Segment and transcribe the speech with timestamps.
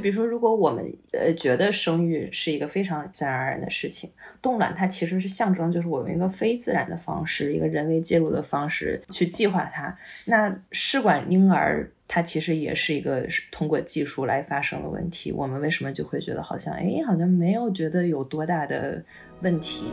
[0.00, 4.10] 比如说，如果我们呃觉得生育是一个非常自然而然的事情，
[4.40, 9.96] 冻卵它其实是象征，就是我用一个非自然的方式，一个人为介入的方式去计划它。
[10.24, 15.30] 那试管婴儿它其实也是一个通过技术来发生的问题。
[15.30, 19.04] 我们为什么就会觉得好像哎，好像没有觉得有多大的
[19.42, 19.84] 问题？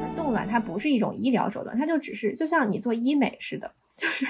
[0.00, 4.26] 而冻卵它不是一种医疗手段，它就只是就像你做医美似的，就是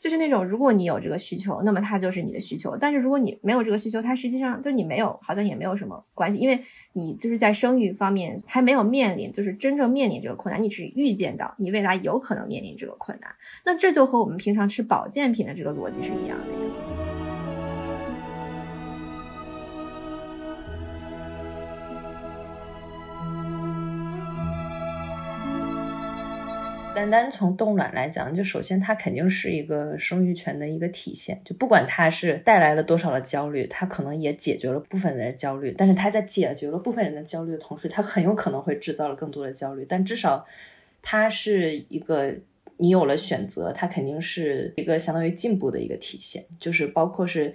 [0.00, 6.58] 就是那种如果你有这个需求，那么它就是你的需求；但是如果你没有这个需求，它实际上就你没有，好像也没有什么关系，因为
[6.94, 16.83] 你就是在生育方面还没有面临，就是真正面临这个困难，你只预见到你未来有可能面临这个困难，那这就和我们平常吃保健品的这个逻辑是一样的。
[26.94, 31.40] 单单从冻卵来讲，就首先它肯定是一个生育权的一个体现。
[31.44, 35.74] 就不管它是带来了多少的焦虑，它可能也解决了部分人的焦虑。
[35.76, 39.84] 但是它在解决了部分人的焦虑的同时，它很有可能会制造了更多的焦虑。
[39.88, 40.46] 但至少
[41.02, 42.32] 它是一个
[42.76, 46.44] 你有了选择，它肯定是一个相当于进步的一个体现。
[46.60, 47.52] 就是包括是。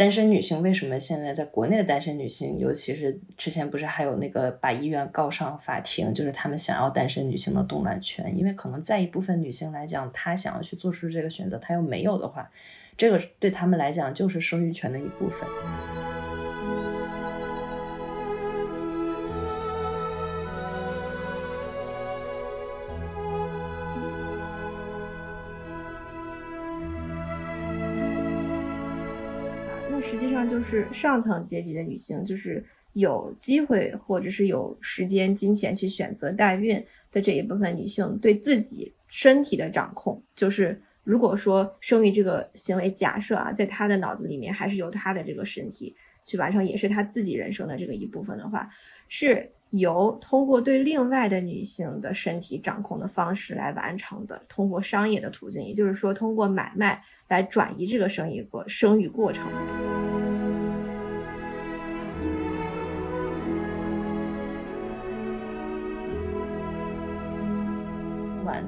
[0.00, 12.50] 单身女性为什么现在在国内的单身女性，尤其是之前不是还有那个把医院告上法庭，就是他们想要单身女性的动卵权，因为可能在一部分女性来讲，她想要去做出这个选择，她又没有的话，
[12.96, 15.46] 这个对他们来讲就是生育权的一部分。
[30.42, 32.64] 那就是上层阶级的女性，就是
[32.94, 48.66] 有机会或者是有时间、金钱去选择代孕的这一部分女性，对自己身体的掌控，就是如果说生育这个行为假设啊，在她的脑子里面还是由她的这个身体去完成，也是她自己人生的这个一部分的话，
[49.08, 59.46] 是由通过对另外的女性的身体掌控的方式来完成的，通过商业的途径，也就是说通过买卖来转移这个生育过生育过程。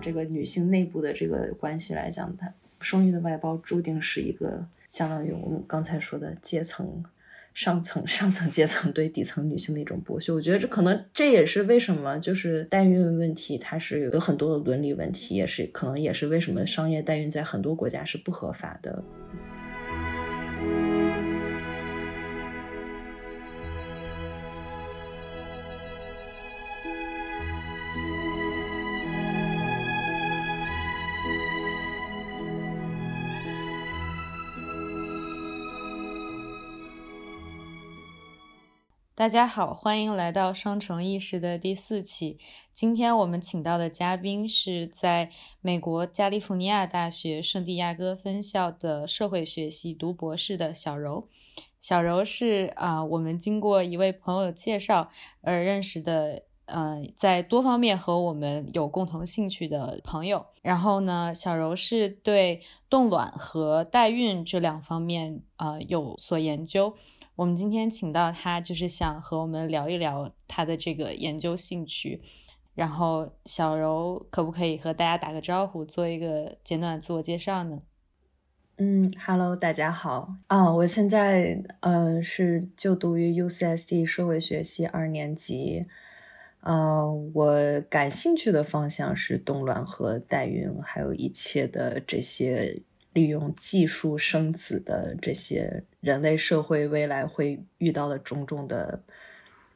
[0.02, 7.04] 这个女性内部的这个关系来讲，她生育的外包注定是一个相当于我们刚才说的阶层
[7.54, 10.32] 上层上层阶层对底层女性的一种剥削。
[10.34, 19.04] 我觉得这可能这也是为什么就是代孕问题它是有很多的伦理问题，也是可能也是为什么商业代孕在很多国家是不合法的。
[39.22, 42.41] 大家好，欢迎来到双重意识的第四期。
[42.72, 51.28] 今天我们请到的嘉宾是在美国加利福尼亚大学圣地亚哥分校的社会学系读博士的小柔。
[51.78, 55.09] 小柔是啊，我们经过一位朋友介绍
[55.41, 60.44] 而认识的，嗯，在多方面和我们有共同兴趣的朋友。
[60.62, 62.60] 然后呢，小柔是对
[62.91, 66.97] 冻卵和代孕这两方面呃有所研究。
[67.34, 72.20] 我们今天请到他，就是想和我们聊一聊他的这个研究兴趣。
[72.75, 77.78] 然后，小柔可不可以和大家打个招呼，做一个简短的自我介绍呢？
[78.76, 80.72] 嗯，Hello，大家好啊！
[80.75, 85.87] 我现在呃是就读于 UCSD 社会学系二年级。
[86.60, 92.83] 嗯，我感兴趣的方向是动乱和代孕，还有一切的这些。
[93.12, 99.03] 利用技术生子的这些人类社会未来会遇到的种种的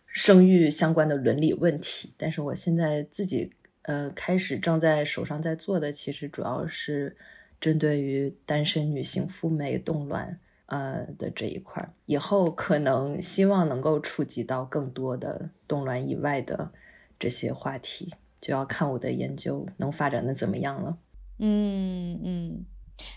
[0.06, 3.50] 生育相关的伦理问题，但是我现在自己
[3.82, 7.16] 呃开始正在手上在做的，其实主要是
[7.60, 16.72] 针对于单身女性赴美冻卵呃的这一块，以后可能希望能够触及到更多的冻卵以外的
[17.18, 20.96] 这些话题，就要看我的研究能发展的怎么样了。
[21.38, 22.64] 嗯嗯。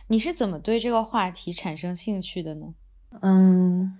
[0.07, 2.73] 你是怎么对这个话题产生兴趣的呢？
[3.21, 3.97] 嗯，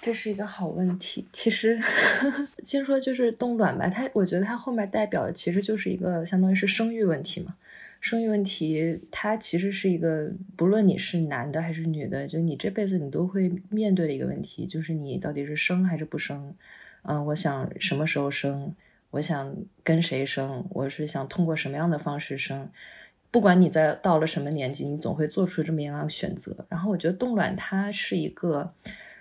[0.00, 1.26] 这是一个好问题。
[1.32, 1.80] 其实，
[2.62, 7.56] 先说就是冻卵吧，它我觉得它后面代表的其实就是一个相当于是生育问题嘛。
[8.00, 16.54] 生育问题它其实是一个不论你是男的还是女的，就你这辈子你都会面对的一个问题，就是你到底是生还是不生？
[17.02, 18.74] 嗯，我想什么时候生？
[19.10, 20.66] 我想跟谁生？
[20.70, 22.70] 我是想通过什么样的方式生？
[23.30, 26.66] 不管你在到了什么年纪，你总会做出这么样的选择。
[26.68, 28.72] 然后我觉得冻卵它是一个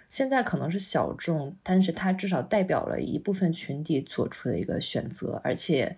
[0.07, 5.97] 现在可能是小众，但是它至少代表了一部分群体做出的一个选择，而且。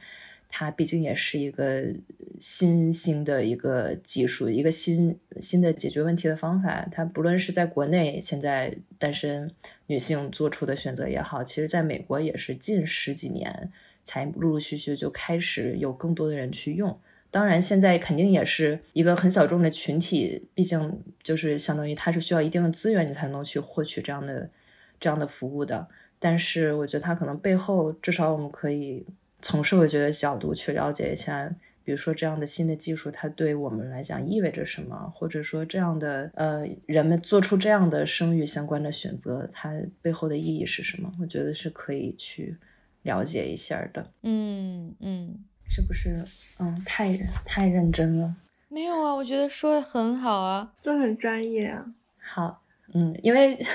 [0.53, 1.95] 它毕竟也是一个
[2.37, 6.85] 新兴的一个技术，一个新新的解决问题的方法。
[6.91, 9.49] 它不论是在国内现在单身
[9.87, 13.71] 女性做出的选择也好，其实在美国也是近十几年
[14.03, 16.99] 才陆陆续续就开始有更多的人去用。
[17.31, 24.51] 当然，现在肯定也是一个很小众的群体，毕竟就是相当于它是需要一定的资源，你才能去获取这样的
[24.99, 25.87] 这样的服务的。
[26.19, 29.07] 但是我觉得它可能背后，至少我们可以。
[29.43, 31.49] 从社会学的角度去了解一下，
[31.83, 41.11] 比如说这样的新的技术，它对我们来讲意味着什么，或者说这样的呃人们做出这样的生育相关的选择，它背后的意义是什么？
[41.19, 42.55] 我觉得是可以去
[43.01, 44.11] 了解一下的。
[44.21, 46.21] 嗯嗯，是不是？
[46.59, 48.35] 嗯，太太认真了。
[48.67, 51.85] 没有啊，我觉得说的很好啊，就很专业啊。
[52.19, 52.61] 好，
[52.93, 53.57] 嗯，因为。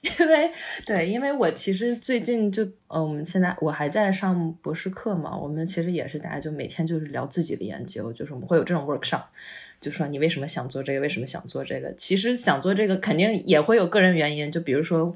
[0.00, 0.50] 因为
[0.86, 9.24] 对，因为我其实最近就呃，我们现在我还在上博士课嘛，我们其实也是大家就每天就是聊自己的研究，就是我们会有这种 workshop，
[9.78, 15.14] 就说你为什么想做这个，为什么想做这个，其实想做这个肯定也会有个人原因，就比如说。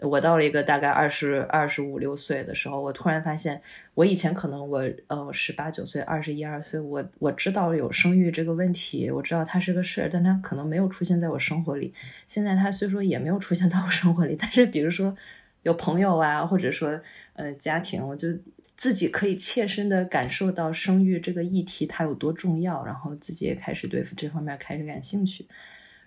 [0.00, 3.60] 我到了一个大概二十二十五六岁的时候，我突然发现，
[3.94, 11.94] 我以前可能我呃十八九岁、二十一二岁，我我知道有生育这个问题，我知道它是个事儿，但它可能没有出现在我生活里。
[12.26, 15.16] 现在它虽说也没有出现到我生活里，但是比如说
[15.62, 17.00] 有朋友啊，或者说
[17.32, 18.28] 呃家庭，我就
[18.76, 25.46] 自己可以切身的感受到生育这个议题它有多重要，然后自己也开始对这方面开始感兴趣。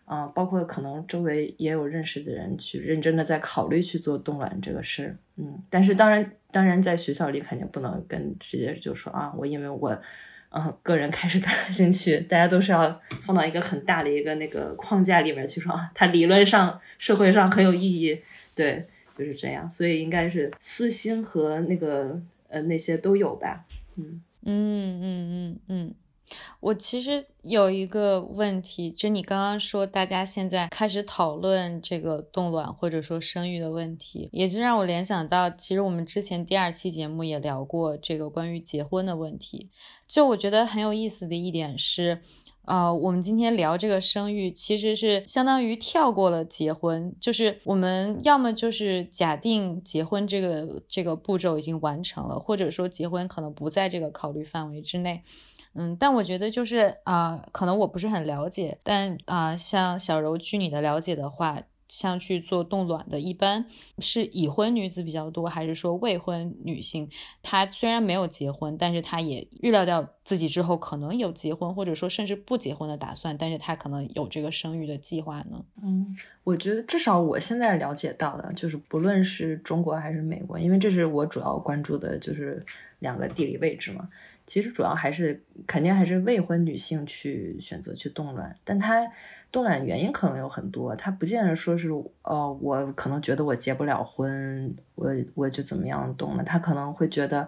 [0.09, 10.01] 啊，包括可能周围也有认识的人去认真的在考虑去做冻卵这个事儿，嗯，但是当然，当然在学校里肯定不能跟直接就说啊，我因为我，
[10.49, 18.19] 嗯，个人开始感兴趣，大家都是要放到一个很大的一个那个框架里面去说啊，它理论上、社会上很有意义，
[18.55, 18.83] 对，
[19.15, 23.63] 就是这样，所以应该是私心和那个呃那些都有吧，
[23.95, 25.93] 嗯嗯嗯嗯嗯。
[26.59, 39.69] 我其实有一个问题，就你刚刚说大家现在开始讨论这个冻卵或者说生育的问题，也就让我联想到，其实我们之前第二期节目也聊过这个关于结婚的问题。
[40.07, 42.21] 就我觉得很有意思的一点是，
[42.65, 55.23] 呃，我们今天聊这个生育，其实是相当于跳过了结婚，就是我们要么就是假定结婚这个这个步骤已经完成了，或者说结婚可能不在这个考虑范围之内。
[55.79, 63.65] 嗯，但我觉得就是啊，可能我不是很了解，但啊，像小柔据你的了解的话，像去做冻卵的，一般
[63.99, 67.09] 是已婚女子比较多，还是说未婚女性？
[67.41, 75.63] 她虽然没有结婚，但是她也预料到自己之后可能有结婚，或者说甚至不结婚的打算，但是她可能有这个生育的计划呢？
[75.81, 82.63] 嗯，我觉得至少我现在了解到的，就是不论是中国还是美国，因为这是我主要关注的，就是
[82.99, 84.07] 两个地理位置嘛。
[84.49, 89.07] 其实主要还是肯定还是未婚女性去选择去冻卵，但她
[89.51, 91.89] 冻卵原因可能有很多，她不见得说是
[92.23, 97.47] 呃我可能觉得我结不了婚，我我就怎么样冻了，她可能会觉得，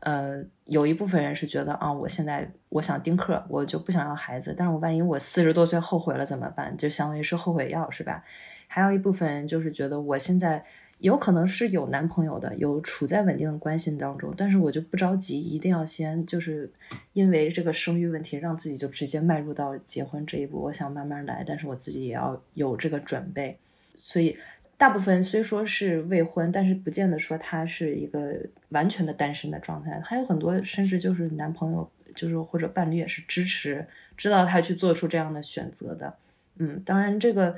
[0.00, 6.74] 呃有一部分人是觉得啊我现在我想丁克，我就不想要孩子，但是我万一我四十多岁后悔了怎么办？
[6.78, 8.24] 就相当于是后悔药是吧？
[8.66, 10.64] 还有一部分人就是觉得我现在。
[10.98, 16.68] 有可能是有男朋友的，有处在稳定的关系当中，但是我就不着急，一定要先就是
[17.12, 20.60] 因为这个生育问题，让自己就直接迈入到结婚这一步。
[20.60, 23.56] 我想慢慢来，但是我自己也要有这个准备。
[23.94, 24.36] 所以
[24.76, 28.34] 大部分虽说是未婚，但是不见得说他是一个
[28.70, 33.86] 完全的单身的状态，还有很多甚至就是男朋友，就是或者伴侣也是支持，
[34.16, 36.16] 知道他去做出这样的选择的。
[36.56, 37.56] 嗯，当然这个。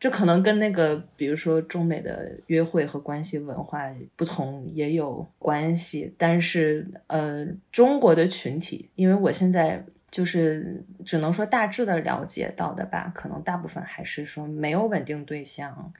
[0.00, 15.92] 这可能跟那个，比如说中美的约会和关系文化不同也有关系，但是呃，中国的群体，因为我现在就是只能说大致的了解到的吧，可能大部分还是说没有稳定对象，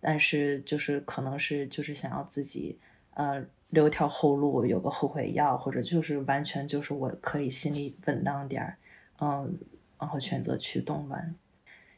[0.00, 2.76] 但是就是可能是就是想要自己
[3.14, 3.40] 呃
[3.70, 8.76] 留条后路，有个后悔药，或者就是完全就是我可以心里稳当点儿，
[9.20, 9.56] 嗯，
[10.00, 11.36] 然后选择去冻卵。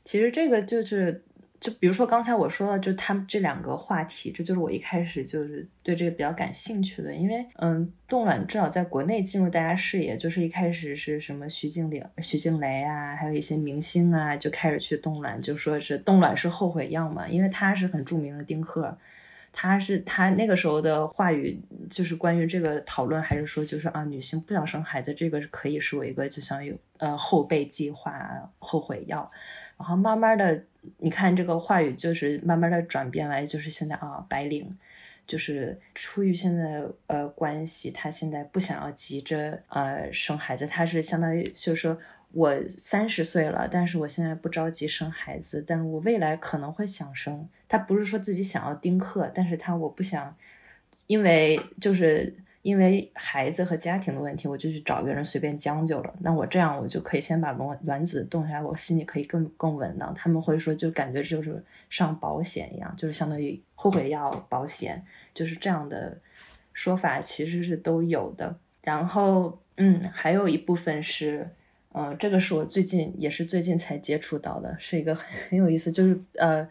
[0.04, 1.25] 其实这个就是。
[1.60, 18.96] 就比如说刚才我说的，就他们这两个话题，这就是我一开始就是对这个比较感兴趣的，因为嗯，冻卵至少在国内进入大家视野，就是一开始是什么徐静玲、徐静蕾啊，还有一些明星啊，就开始去冻卵，就说是冻卵是后悔药嘛，因为他是很著名的丁克，
[19.52, 29.30] 他是他那个时候的话语，就是关于这个讨论，还是说就是啊，女性不想生孩子，这个可以是我一个就像有呃后备计划、后悔药。
[29.76, 30.62] 然后慢慢的，
[30.99, 34.70] 你看这个话语就是慢慢的转变为就是现在啊，白领。
[35.26, 41.96] 就是出于现在呃关系，他现在不想要急着呃生孩子，他是相当于就是说
[42.32, 47.49] 我三十岁了，但是我现在不着急生孩子，但是我未来可能会想生。
[47.68, 50.37] 他不是说自己想要丁克，但是他我不想，
[51.06, 52.34] 因为就是。
[52.62, 56.14] 因为孩子和家庭的问题，我就去找一个人随便将就了。
[56.20, 60.12] 那我这样，我就可以先把卵卵子冻下来，我心里可以更更稳当。
[60.14, 65.02] 他们会说，就感觉就是上保险一样，就是相当于后悔药保险，
[65.32, 66.18] 就是这样的
[66.72, 68.56] 说法其实是都有的。
[68.82, 71.48] 然后，嗯，还有一部分是，
[71.92, 76.68] 嗯，这个是我最近也是最近才接触到的，是一个很有意思，就是呃。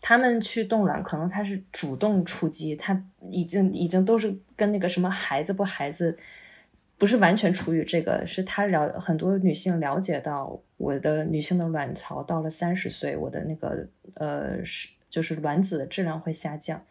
[0.00, 6.18] 他们去冻卵，可能他是主动出击，他已经已经都是跟那个什么孩子不孩子，
[6.98, 16.84] 不是完全出于这个，是他了很多女性了解到我的女性的卵巢到了三十岁，我的那个呃是就是卵子的质量会下降，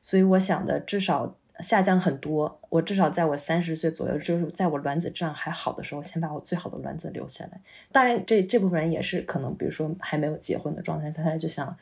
[0.00, 7.60] 所以我想的至少下降很多，我至少在我三十岁左右，就是在我卵子质量还好的时候，先把我最好的卵子留下来。
[7.92, 11.76] 当然，这这部分人也是可能，比如说还没有结婚的状态，他就想。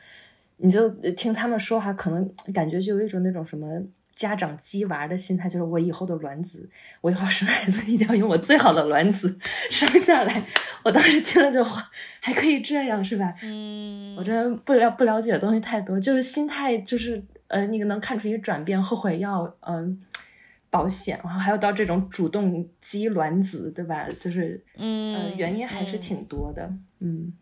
[0.60, 3.80] 你就听他们说哈，可能感觉就有一种那种什么
[4.18, 6.68] 家长鸡娃的心态，就是我以后的卵子，
[7.00, 9.38] 我以后生孩子一定要用我最好的卵子
[9.70, 10.42] 生下来。
[10.82, 11.88] 我当时听了这话，
[12.20, 13.32] 还可以这样是吧？
[13.44, 20.00] 嗯，我这不了不了解的东西太多，就是心态就是呃，那个能看出一个转变，后悔药嗯
[20.68, 24.04] 保险，然后还有到这种主动鸡卵子，对吧？
[24.18, 26.68] 就是嗯，原因还是挺多的。
[26.98, 27.32] 嗯，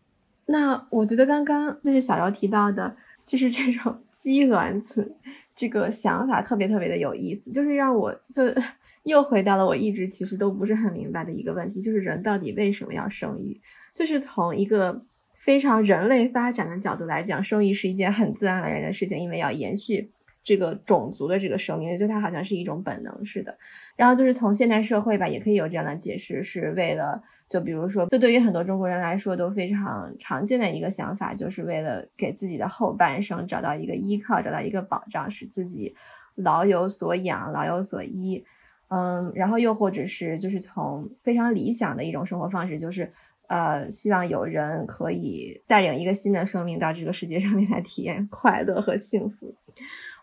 [0.45, 2.97] 那我觉得刚刚就是小姚提到的。
[3.27, 5.17] 就是这种鸡卵子
[5.57, 8.43] 这个想法特别特别的有意思，就是让我就
[9.05, 13.59] 又回到了我一直其实都不是很明白的一个问题，就是人到底为什么要生育？
[13.95, 20.11] 就是从一个非常人类发展的角度来讲，生育是一件很自然而然的事情，因为要延续。
[20.47, 23.59] 这个种族的这个生命，就它好像是一种本能似的。
[23.97, 35.97] 然后就是从现代社会吧，也可以有这样的解释，是为了就比如说，就对于很多中国人来说都非常常见的一个想法，就是为了给自己的后半生找到一个依靠，找到一个保障，使自己
[36.37, 38.45] 老有所养，老有所依。
[38.87, 43.13] 嗯，然后又或者是就是从非常理想的一种生活方式，就是
[43.49, 49.53] 呃，希望有人可以带领一个新的生命到这个世界上面来体验快乐和幸福。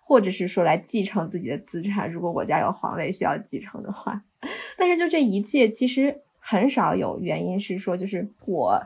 [0.05, 4.22] 或者是说来继承自己的资产，如果我家有皇位需要继承的话，
[4.77, 8.83] 但是就这一切其实很少有原因是说就是我，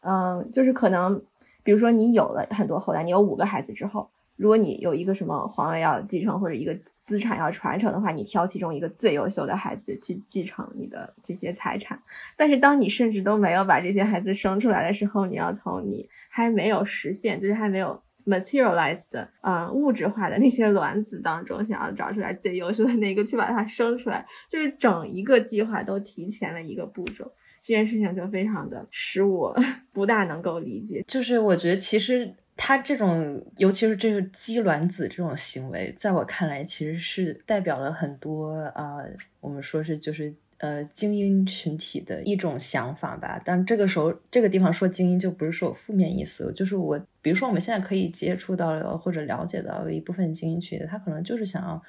[0.00, 1.22] 嗯，就是可能，
[1.62, 12.02] 比如说你有了很多后代，你有五个孩子之后，如果你有一个什么皇位要继承或者一个资产要传承的话，你挑其中一个最优秀的孩子去继承你的这些财产。
[12.36, 18.02] 但是当你甚至都没有把这些孩子生出来的时候，你要从你还没有实现，就是还没有。
[18.28, 27.24] materialized，嗯，物质化的那些卵子当中，想要找出来最优秀的那个，去把它生出来，就是整一个计划都提前了一个步骤。
[27.62, 29.58] 这件事情就非常的使我
[29.92, 31.02] 不大能够理解。
[31.08, 38.98] 就是我觉得，其实他这种，尤其是这个鸡卵子这种行为，在我看来，其实是代表了很多啊，
[39.40, 40.34] 我们说是就是。
[40.58, 43.40] 呃，精英群体的一种想法吧。
[43.44, 51.82] 但这个时候，这个地方说精英，就不是说有负面意思，就是我，比如说我们现在可以接触到或者了解到一部分精英群体，他可能就是想要。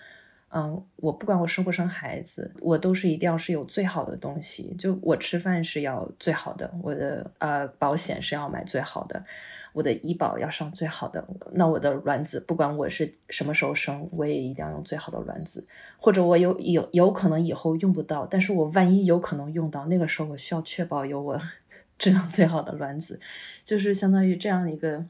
[0.51, 4.75] 嗯，我不管我生不生孩子，我都是一定要是有最好的东西。
[4.79, 9.23] 就我吃饭是要最好的，我的呃保险是要买最好的，
[9.73, 11.27] 我的医保要上最好的。
[11.51, 15.65] 那我的卵子，不管我是什么时候生，我也一定要用最好的卵子。
[15.97, 21.41] 或者我有有有可能以后用不到，但是我万一有可能用到，那个时候我需要确保有我
[21.97, 23.19] 质量最好的卵子，
[23.63, 25.05] 就是相当于这样一个。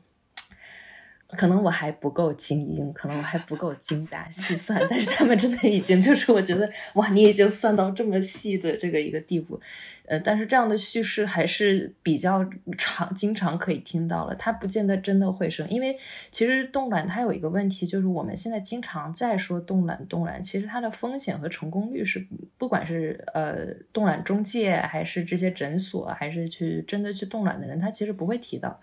[1.37, 9.59] 可能我还不够精英，可能我还不够精打细算，但是他们真的已经就是我觉得哇，你已经算到这么细的这个一个地步，
[10.07, 12.43] 呃，但是这样的叙事还是比较
[12.79, 15.95] 常经常可以听到了，它不见得真的会生，因为
[16.31, 22.25] 其实冻卵它有一个问题，就是我们现在经常在说冻卵冻卵，其实它的风险和成功率是
[22.57, 28.81] 不管是呃冻卵中介还是这些诊所还是去真的去冻卵的人，他其实不会提到。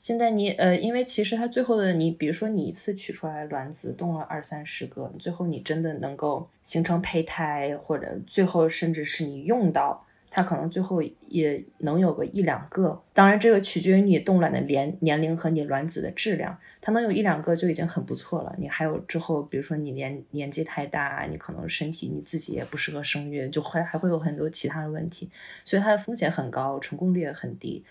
[0.00, 12.98] 现在你呃，因为其实它最后的你，比如说你一次取出来卵子冻了二三十个，最后你真的能够形成胚胎，或者最后甚至是你用到它可能最后也能有个一两个。
[13.12, 18.56] 当然，这个取决于你冻卵的年年龄和你卵子的质量，它能有一两个就已经很不错了。
[18.56, 25.28] 你还有之后，比如说你年年纪太大，你可能身体你自己也不适合生育，就会还会有很多其他的问题，
[25.62, 27.84] 所以它的风险很高，成功率也很低。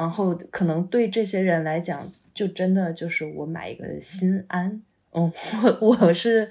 [0.00, 4.82] 然后可能对这些人来讲，就真的就是我买一个心安。
[5.12, 5.30] 嗯，
[5.80, 6.50] 我我是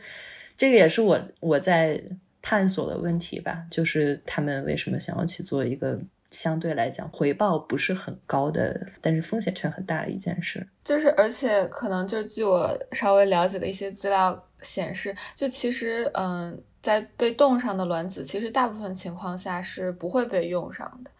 [0.55, 2.01] 这个也是我我在。
[2.41, 5.99] 探索的问题吧，就是他们为什么想要去做一个
[6.31, 10.65] 相对来讲回报不是很高的，但是风险却很大的一件事。
[10.81, 21.11] 就是，而且可能就据我稍微了解的一些资料显示，就其实，嗯，在被冻上的卵子，其实大部分情况下是不会被用上的。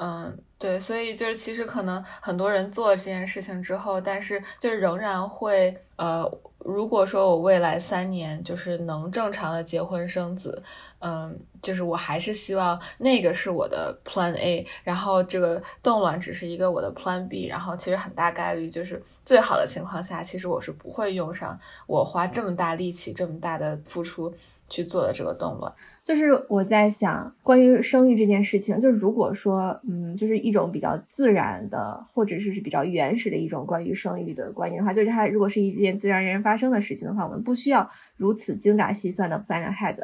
[0.00, 6.24] 嗯，对，所以就是其实可能很多人做了这件事情之后，但是就是仍然会，呃，
[6.58, 10.62] 如果说我未来三年就是能正常的结婚生子，
[11.00, 24.32] 嗯，就是我还是希望那个是我的 Plan A，然后这个冻卵只是一个我的 Plan B，然后其实很大概率就是最好的情况下，其实我是不会用上我花这么大力气、这么大的付出
[24.68, 25.74] 去做的这个冻卵。
[26.08, 37.86] 就是我在想，关于生育这件事情，就是如果说，嗯，就是一种比较自然的，或者是是比较原始的一种关于生育的观念的话，就是它如果是一件自然而然发生的事情的话，我们不需要
[38.16, 39.98] 如此精打细算的 plan ahead。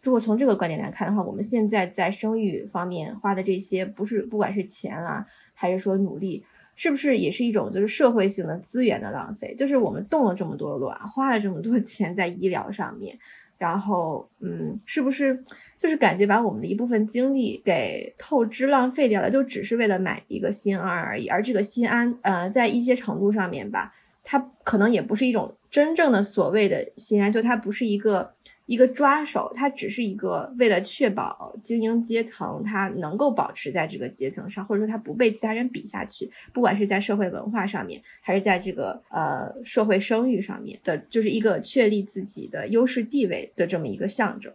[0.00, 6.42] 如果从这个观点来看的话，我们现在在生育方面花的这些，不是不管是钱啦，还是说努力，
[6.74, 9.54] 是不是也是一种就是社会性的资源的浪费？
[9.54, 13.18] 就是我们动了这么多卵，花了这么多钱在医疗上面。
[13.60, 15.44] 然后，嗯，是不是
[15.76, 21.28] 就是感觉把我们的一部分精力给透支浪费掉了，就只是为了买一个心安而已？
[21.28, 28.32] 而这个心安，呃，在一些程度上面吧，它可能也不是一种真正的所谓的心安，就它不是一个。
[28.70, 44.52] 一个抓手，它只是一个为了确保精英阶层它能够保持在这个阶层上，或者说它不被其他人比下去，不管是在社会文化上面，还是在这个呃社会声誉上面的，就是一个确立自己的优势地位的这么一个象征。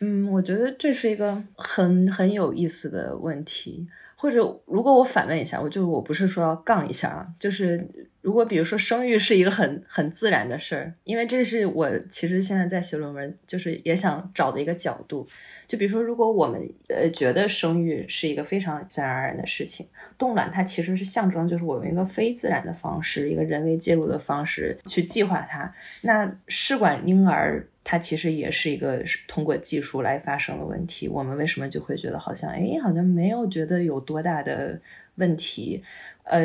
[0.00, 3.88] 嗯，我觉得这是一个很很有意思的问题。
[4.16, 7.88] 或者，如果我反问一下，我就我不是说要杠一下啊，就是
[8.22, 15.26] 如果比如说生育是一个很很自然的事儿，因为这是我其实现在在写论文，就是也想找的一个角度。
[15.66, 19.86] 就比如说，如果我们呃觉得生育是一个非常自然而然的事情，
[20.18, 25.72] 冻卵它其实是象征，就是我用一个非自然的方式，一个人为介入的方式去计划它。
[26.02, 27.66] 那试管婴儿。
[27.82, 31.08] 它其实也是一个通过技术来发生的问题。
[31.08, 34.78] 我们为什么就会觉得好像，哎，好像没有觉得有多大的
[35.20, 35.80] 问题？
[36.24, 36.40] 呃，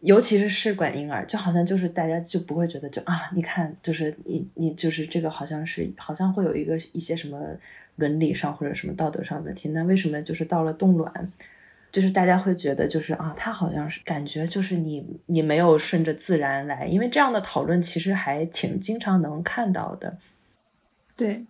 [0.00, 7.38] 尤其是试管婴儿，就好像就是大家就不会觉得，就啊，你看，就是你你就是这个好像是好像会有一个一些什么
[7.96, 9.68] 伦理上或者什么道德上的问题。
[9.70, 11.12] 那为什么就是到了冻卵，
[11.92, 16.86] 就是大家会觉得就是啊，它好像是感觉就是你你没有顺着自然来？
[16.86, 20.16] 因为这样的讨论其实还挺经常能看到的。
[21.16, 21.44] 对，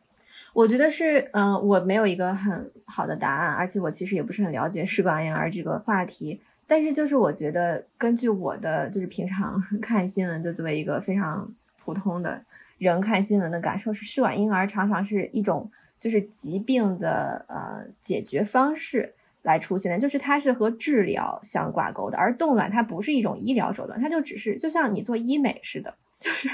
[0.53, 6.41] 我觉得是，嗯，我没有一个很好的答案，而且我其实也不是很了解试管婴儿这个话题。
[6.69, 11.53] 但是就是我觉得，根据我的就是平常 看新闻，就作为一个非常
[11.83, 12.45] 普通的
[12.77, 26.49] 人看新闻的感受是，试管婴儿常常是一种就是疾病的呃解决方式来出现的，就是它是和治疗相挂钩的，而冻卵它不是一种医疗手段，它就只是就像你做医美似的，就是。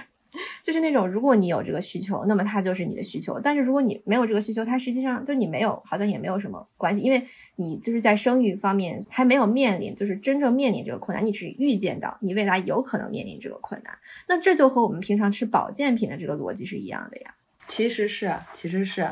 [0.62, 13.98] 就是那种，如果你有这个需求，那么它就是你的需求；但是如果你没有这个需求，它实际上就你没有，好像也没有什么关系，因为你就是在生育方面还没有面临，就是真正面临这个困难，你只预见到你未来有可能面临这个困难。
[14.28, 17.34] 那这就和我们平常吃保健品的这个逻辑是一样的呀。
[17.68, 19.08] 其实是，其实是，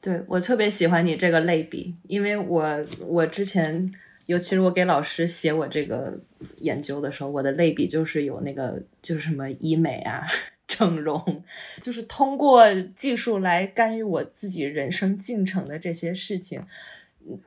[0.00, 3.88] 对我特别喜欢你这个类比，因为我我之前。
[4.28, 6.20] 尤其是我给老师写我这个
[6.58, 10.22] 研究的时候，我的类比就是有那个就是什么医美啊、
[10.68, 11.42] 整容，
[11.80, 12.62] 就是通过
[12.94, 16.62] 技术来干预我自己人生进程的这些事情。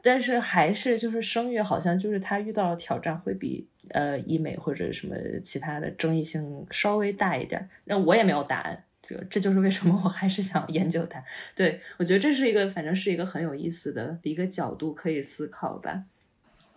[0.02, 7.70] 但是还是就是生育，好像就是他遇到的挑战会比呃医美或者什么其他的争议性稍微大一点。
[7.84, 11.24] 那我也没有答案，这这就是为什么我还是想研究它。
[11.56, 16.06] 对我觉得这是一个反正是一个很有意思的一个角度可以思考吧。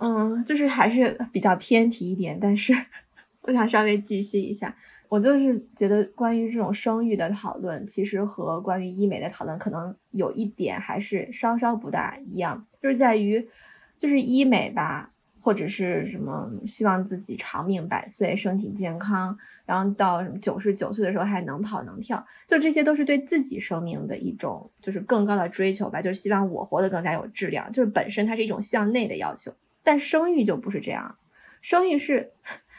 [0.07, 2.75] 嗯，就是还是比较偏题一点，但是
[3.41, 4.77] 我想稍微继续一下。
[5.09, 13.49] 我就是觉得关于这种生育的讨论，其实和关于医美的讨论可能有一点还是稍稍不大一样，就是在于，
[13.97, 29.55] 就是医美吧，或者是什么希望自己长命百岁、身体健康，然后到什么九十九岁的时候还能跑能跳，就这些都是对自己生命的一种就是更高的追求吧，就是希望我活得更加有质量，就是本身它是一种向内的要求。
[29.85, 31.17] 但生育就不是这样，
[31.61, 32.33] 生育是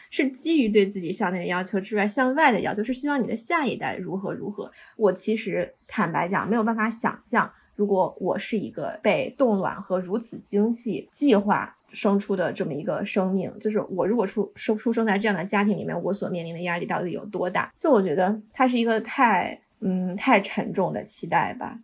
[0.09, 4.69] 是基于对自己向内的要求之外，向外的要求是希望你的下一代如何如何。
[4.97, 11.77] 我其实坦白讲，没有办法想象，如果我是一个被冻卵和如此精细计划。
[11.93, 17.71] 生出的这么一个生命，就是我如果出生出生在这样的家庭里面，我所面临的压力到底有多大？
[17.77, 21.79] 就我觉得它是一个太嗯太沉重的期待吧。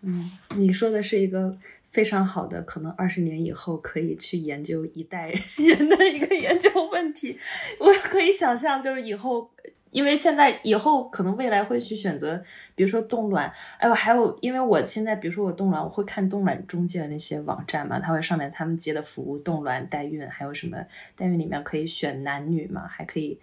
[0.00, 1.54] 嗯，你说的是一个
[1.90, 7.38] 非常好的，可能二十年以后可以去研究一代人的一个研究问题。
[7.78, 9.50] 我可以想象，就是以后。
[9.92, 12.40] 因为现在以后可能未来会去选择，
[12.76, 20.78] 比如说冻卵，哎呦，还有，因为我现在比如说我冻卵，我会看冻卵中介的那些网站嘛，它会上面他们接的服务，冻卵、代孕，还有什么
[21.16, 23.40] 代孕里面可以选男女嘛，还可以。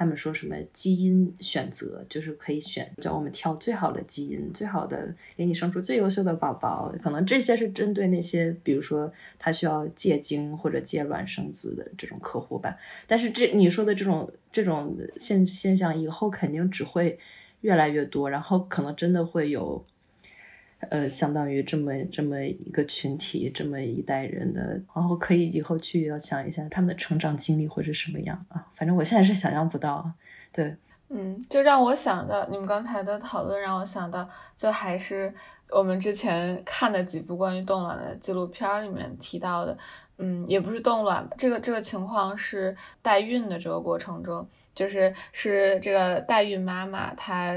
[0.00, 6.90] 他们说什么基因选择，就是可以选，叫我们挑最好的基因，最好的给你生出最优秀的宝宝。
[7.02, 12.74] 可能这些是针对那些，比如说他需要借精或者借卵生子的这种客户吧。
[13.06, 17.18] 但是这你说的这种这种现现象，以后肯定只会
[17.60, 19.84] 越来越多，然后可能真的会有。
[20.88, 28.66] 呃，相当于这么这么一个群体，这么一代人的，然后可以以后去要想一下他们的成长经历会是什么样啊？
[28.72, 30.10] 反正我现在是想象不到。
[30.50, 30.74] 对，
[31.10, 35.32] 嗯，就让我想到你们刚才的讨论，让我想到，就还是
[35.68, 39.76] 我们之前看的几部关于冻卵的纪录片里面提到的，
[40.16, 47.54] 嗯，也不是冻卵，这个这个情况是代孕的这个过程中，就是是这个代孕妈妈她。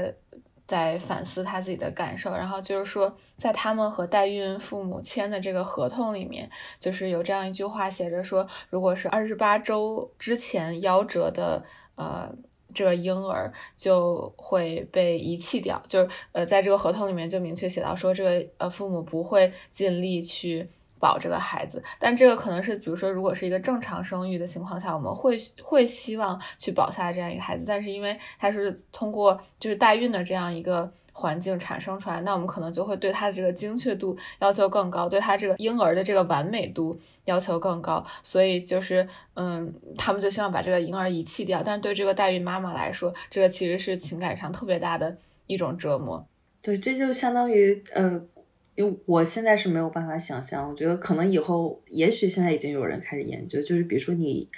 [0.66, 6.50] 在反思他自己的感受，然后就是说，在他们和代孕父母签的这个合同里面，
[6.80, 11.62] 就是有这样一句话写着说，如果是二十八周之前夭折的
[11.96, 12.34] 呃
[12.72, 15.82] 这个婴儿，就会被遗弃掉。
[15.86, 20.68] 就是呃，在这个合同里面就明确写到说，这个呃父母不会尽力去。
[21.04, 45.14] 保这个孩子，但这个可能是，比如说，如果是一个正常生育的情况下，我们会会希望去保下这样一个孩子，但是因为他是通过就是代孕的这样一个环境产生出来，那我们可能就会对他的这个精确度要求更高，对他这个婴儿的这个完美度要求更高，所以就是，嗯，他们就希望把这个婴儿遗弃掉，但是对这个代孕妈妈来说，这个其实是情感上特别大的
[45.46, 46.26] 一种折磨。
[46.62, 48.24] 对，这就相当于，呃。
[48.74, 54.48] 因为我现在是没有办法想象，我觉得可能以后，也许现在已经有人开始研究，就是比如说你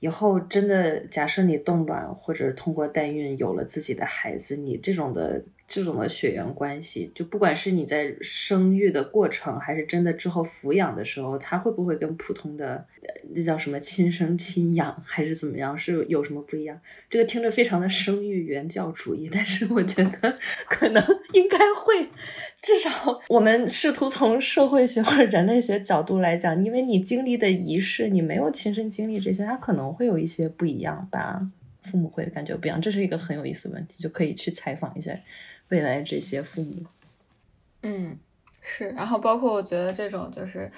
[0.00, 5.44] 以后真的假设你冻卵或者通过代孕有了自己的孩子，你这种的。
[5.66, 12.86] 这种的血缘关系，就不管是你在生育的过程，还是真的之后抚养的时候，他会不会跟普通的
[13.34, 16.78] 那叫什么亲生亲养，还是怎么样，是有什么不一样？
[17.08, 22.08] 这个听着非常的生育原教主义，但是我觉得可能 应该会，
[22.60, 31.40] 至少我们试图从社会学或者人类学角度来讲，因为你经历的仪式，你没有亲身经历这些，它可能会有一些不一样吧，
[31.82, 35.18] 父母会感觉不一样，这是一个很有意思的问题，就可以去采访一下。
[35.74, 36.86] 未来这些父母，
[37.82, 38.16] 嗯，
[38.62, 40.70] 是，然后包括我觉得这种就是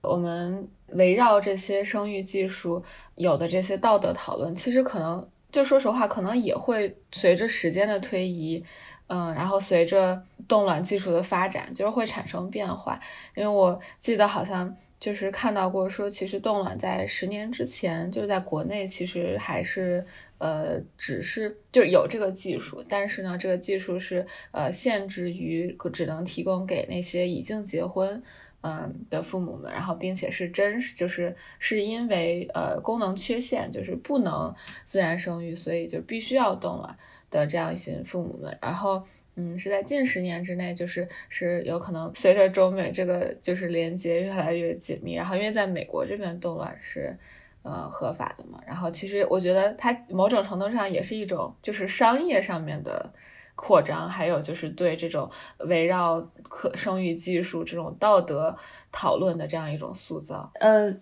[0.00, 2.80] 我们围绕这些生育技术
[3.16, 8.64] 有的这些道德讨论，其实可能就说实话，可能也会随着时间的推移，
[9.08, 13.00] 嗯，然后随着冻卵技术的发展，就是会产生变化。
[13.34, 20.06] 因为我记得好像就是看到过说，其实冻卵在十年之前，就是在国内其实还是。
[20.38, 28.20] 呃，只是就有这个技术，但是呢，这个技术是呃限制于只能提供给那些已经结婚
[28.62, 34.52] 嗯的父母们，然后并且是真实，就是是因为呃功能缺陷，就是不能
[34.84, 36.94] 自然生育，所以就必须要冻卵
[37.30, 39.02] 的这样一些父母们，然后
[39.36, 47.16] 嗯是在近十年之内，就是是有可能随着中美这个就是连接越来越紧密，然后因为在美国这边冻卵是。
[47.64, 48.60] 呃，合法的嘛。
[48.64, 53.12] 然后其实我觉得它某种程度上也是一种，就是商业上面的
[53.56, 55.28] 扩张，还有就是对这种
[55.66, 58.56] 围绕可生育技术这种道德
[58.92, 60.48] 讨论的这样一种塑造。
[60.60, 60.94] 呃，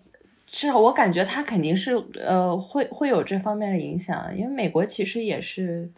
[0.47, 5.91] 是我感觉它肯定是呃会会有这方面的影响，因为美国其实也是。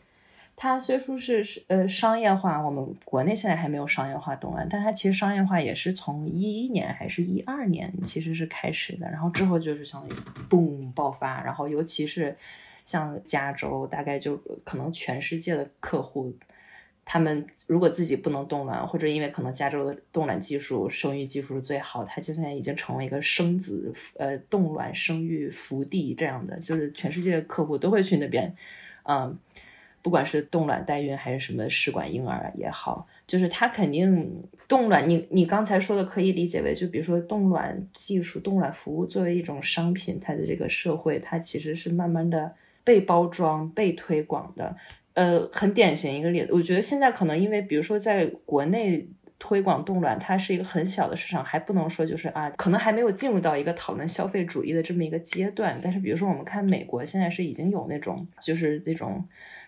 [0.58, 12.36] 它虽说是是呃商业化，我们国内现在还没有商业化动乱，但它其实商业化也是从一一年还是一二年其实是开始的，然后之后就是相当于嘣爆发，然后尤其是
[12.86, 16.34] 像加州，大概就可能全世界的客户
[17.04, 28.56] 他们如果自己不能冻卵，或者因为可能加州的冻卵技术、生育技术是最好，它就现在已经成为一个生子呃冻卵生育福地这样的，就是全世界的客户都会去那边，
[29.04, 29.38] 嗯，
[30.06, 44.78] 不管是冻卵代孕还是什么试管婴儿也好，就是它肯定冻卵，你你刚才说的可以理解为，就比如说冻卵技术、冻卵服务作为一种商品，它的这个社会它其实是慢慢的被包装、被推广的。
[45.16, 55.80] 呃，很典型一个例子，我觉得现在可能因为，比如说在国内推广冻卵，它是一个很小的市场，还不能说就是啊，可能还没有进入到一个讨论消费主义的这么一个阶段。
[55.82, 59.26] 但是，比如说我们看美国，现在是已经有那种就是那种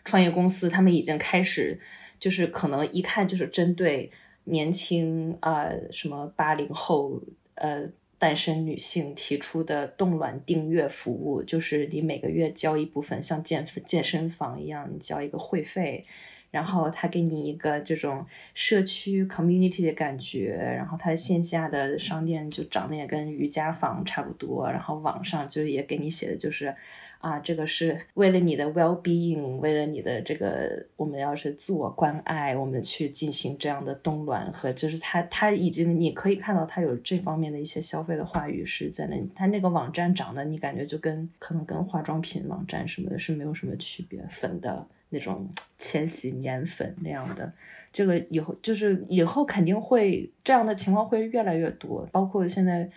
[0.08, 1.80] 创业公司，他们已经开始
[2.20, 4.10] 就是可能一看就是针对
[4.46, 7.22] 年轻啊什么八零后
[7.56, 7.88] 呃。
[8.20, 16.04] 单身女性提出的冻卵订阅服务，就是你每个月交一部分，像健健身房一样，你交一个会费，
[16.50, 26.76] 然后他给你一个这种社区 community 的感觉，然后他线下的商店就长得也跟瑜伽房差不多，然后网上就也给你写的就是。
[27.20, 47.52] 啊，这个是为了你的 well being，为了你的这个，我们要是自我关爱，我们去进行这样的冻卵和，就是他他已经你可以看到他有这方面的一些消费的话语是在那，他那个网站长得你感觉就跟可能跟化妆品网站什么的是没有什么区别，粉的那种千禧年粉那样的，
[47.92, 52.88] 这个以后就是以后肯定会这样的情况会越来越多，包括现在，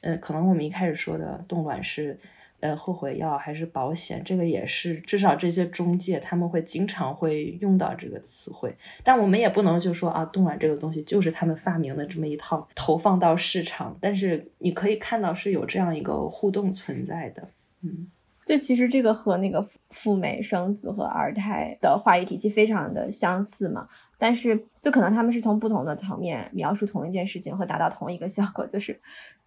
[0.00, 2.18] 呃，可能我们一开始说的冻卵是。
[2.60, 17.48] 呃，后悔药还是保险，这个也是至少这些中介他们会经常会用到这个词汇，但我们也不能就说啊，冻卵这个东西就是他们发明的这么一套投放到市场，但是你可以看到是有这样一个互动存在的，
[17.82, 18.08] 嗯，
[18.44, 29.00] 就其实这个和那个赴美生子和二胎的话语体系非常的相似嘛，但是就可能他们是从不同的层面描述同一件事情和达到同一个效果，就是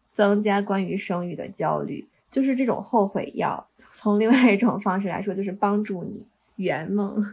[0.10, 2.08] 增加关于生育的焦虑。
[2.34, 7.24] 就是这种后悔药，从另外一种方式来说，就是帮助你圆梦。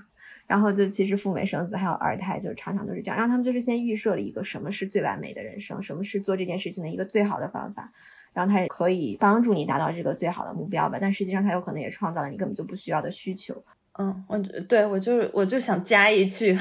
[0.46, 7.92] 然后就其实赴美生子还有二胎，就常常都是这样，让他们就是先预设了一个什么是最完美的人生，什么是做这件事情的一个最好的方法，
[8.32, 10.98] 然后它可以帮助你达到这个最好的目标吧。
[11.00, 13.62] 但实际上，它有可能也创造了你根本就不需要的需求。
[13.96, 14.36] 嗯，我
[14.68, 16.58] 对我就是我就想加一句，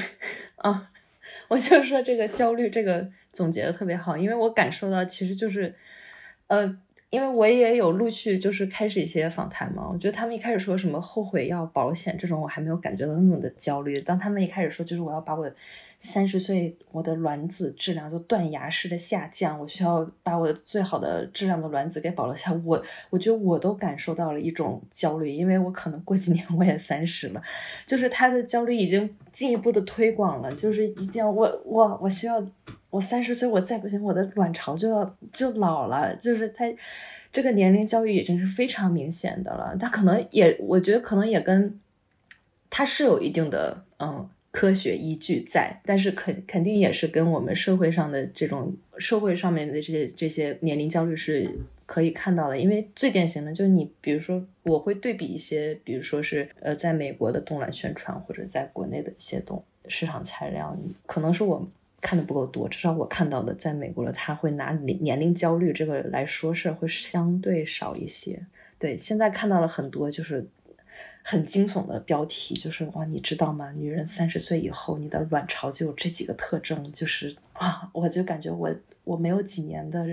[0.56, 0.88] 啊，
[1.48, 5.74] 我就说这个焦虑这个总结的特别好，因为我感受到其实就是，
[6.46, 6.78] 呃。
[7.10, 14.00] 因为我也有陆续就是开始一些访谈嘛，我觉得他们一开始说什么后悔药保险这种，我还没有感觉到那么的焦虑。
[14.00, 15.50] 当他们一开始说就是我要把我
[15.98, 27.42] 三十岁我的卵子质量就断崖式的下降，我需要把我最好的质量的卵子给保留下，我我觉得我都感受到了一种焦虑，因为我可能过几年 我也三十了，
[27.84, 32.46] 就是他的焦虑已经进一步的推广了，就是一定要我我我需要。
[32.90, 36.14] 我三十岁，我再不行，我的卵巢就要就老了。
[36.16, 36.64] 就是他
[37.32, 39.76] 这个年龄焦虑已经是非常明显的了。
[39.78, 41.78] 他可能也，我觉得可能也跟
[42.68, 51.48] 他是有一定的嗯科学依据在，但是肯肯定也是跟我们社会上的这种社会上面的这些这些年龄焦虑是
[51.86, 52.58] 可以看到的。
[52.58, 60.76] 因为最典型的就是你，比如说我会对比一些，比如说是呃在美国的冻卵宣传，或者在国内的一些冻市场材料，
[61.06, 61.68] 可能是我。
[62.00, 68.46] 看的不够多，至少我看到的，在美国的，他会拿年龄焦虑这个来说事儿，会相对少一些。
[68.78, 70.48] 对，现在看到了很多就是
[71.22, 73.70] 很惊悚的标题，就是哇，你知道吗？
[73.72, 80.06] 女人三十岁以后，你的卵巢就有这几个特征，就是啊，我就感觉我我没有几年的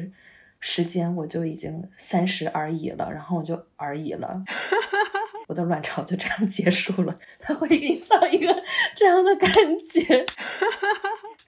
[0.60, 4.44] 时间，我就已经三十而已了，然后我就而已了，
[5.48, 7.18] 我的卵巢就这样结束了。
[7.40, 9.50] 他会营造一个这样的感
[9.90, 10.26] 觉。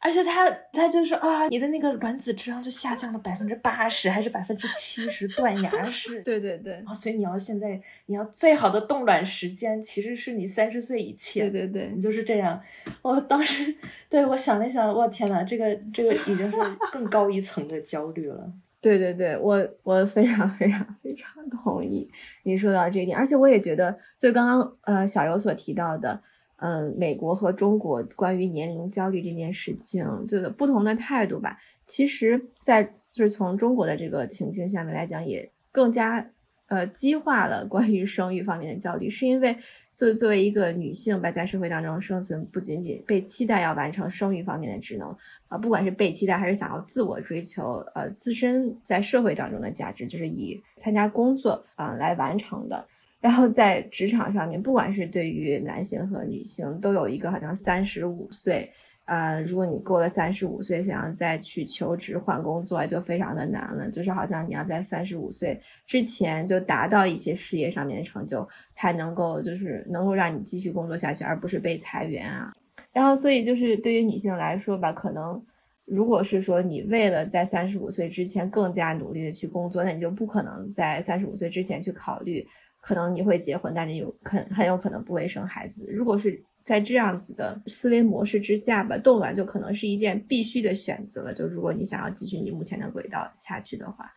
[0.02, 6.22] 而且他他就说啊，你的那个卵子质量就下降了百分之八十，还是百分之七十，断崖式。
[6.24, 6.76] 对对对。
[6.86, 11.52] 啊，所以你要现在你要最好的冻卵时间，其实是你三十岁以前。
[11.52, 12.62] 对对对，你就是这样。
[13.02, 13.76] 我当时
[14.10, 16.58] 对我想了想，我天呐，这个这个已经是
[16.92, 18.52] 更高一层的焦虑了。
[18.82, 22.10] 对对对，我我非常非常非常同意
[22.44, 26.22] 你说到这一点，而且我也觉得，就刚刚呃小游所提到的。
[26.62, 31.58] 嗯，美国和中国关于年龄焦虑这件事情，这个不同的态度吧。
[31.86, 36.30] 其实，在就是从中国的这个情境下面来讲，也更加
[36.68, 39.58] 呃激化了关于生育方面的焦虑，是因为
[39.96, 45.16] 作作为一个女性吧，在社会当中生存，不仅仅被期待要完成生育方面的职能
[45.48, 52.86] 啊，不管是被期待还是想要自我追求，呃，自身在社会当中的价值，就是以参加工作啊来完成的。
[53.22, 58.72] 然后在职场上面，不管是对于男性和女性，都有一个好像三十五岁，
[59.04, 63.90] 呃，如果你过了三十五岁，想要再去求职换工作，就非常的难了。
[63.92, 72.54] 就是好像你要在三十五岁之前就达到一些事业上面的成就，才能够就是能够让你继续工作下去，而不是被裁员啊。
[72.94, 75.44] 然后，所以就是对于女性来说吧，可能
[75.84, 82.48] 如果是说你为了在三十五岁之前更加努力的去工作，那你就不可能在三十五岁之前去考虑。
[82.90, 85.86] 可能你会结婚，但是有很很有可能不会生孩子。
[85.94, 91.32] 如果是在这样子的思维模式之下吧，冻卵就可能是一件必须的选择。
[91.32, 94.12] 就如果你想要继续你目前的轨道下去的话，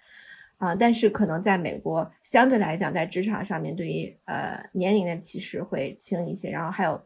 [0.56, 6.50] 啊，但是可能在美国相对来讲，在职场上面对于呃年龄的歧视会轻一些。
[6.50, 6.98] 然后还有，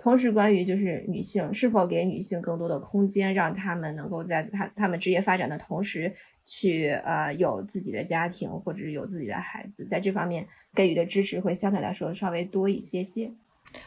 [0.00, 6.12] 同时关于就是女性是否给女性更多的空间，让她们能够在她她们职业发展的同时。
[6.46, 13.30] 去呃有自己的家庭或者是有自己的孩子，在这方面给予的支持会相对来说稍微多一些些。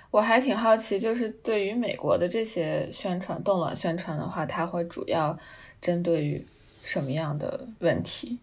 [0.10, 5.38] 我还挺好奇，就是对于美国的这些宣传动卵宣传的话，它会主要
[5.82, 6.46] 针对于
[6.82, 8.40] 什么样的问题？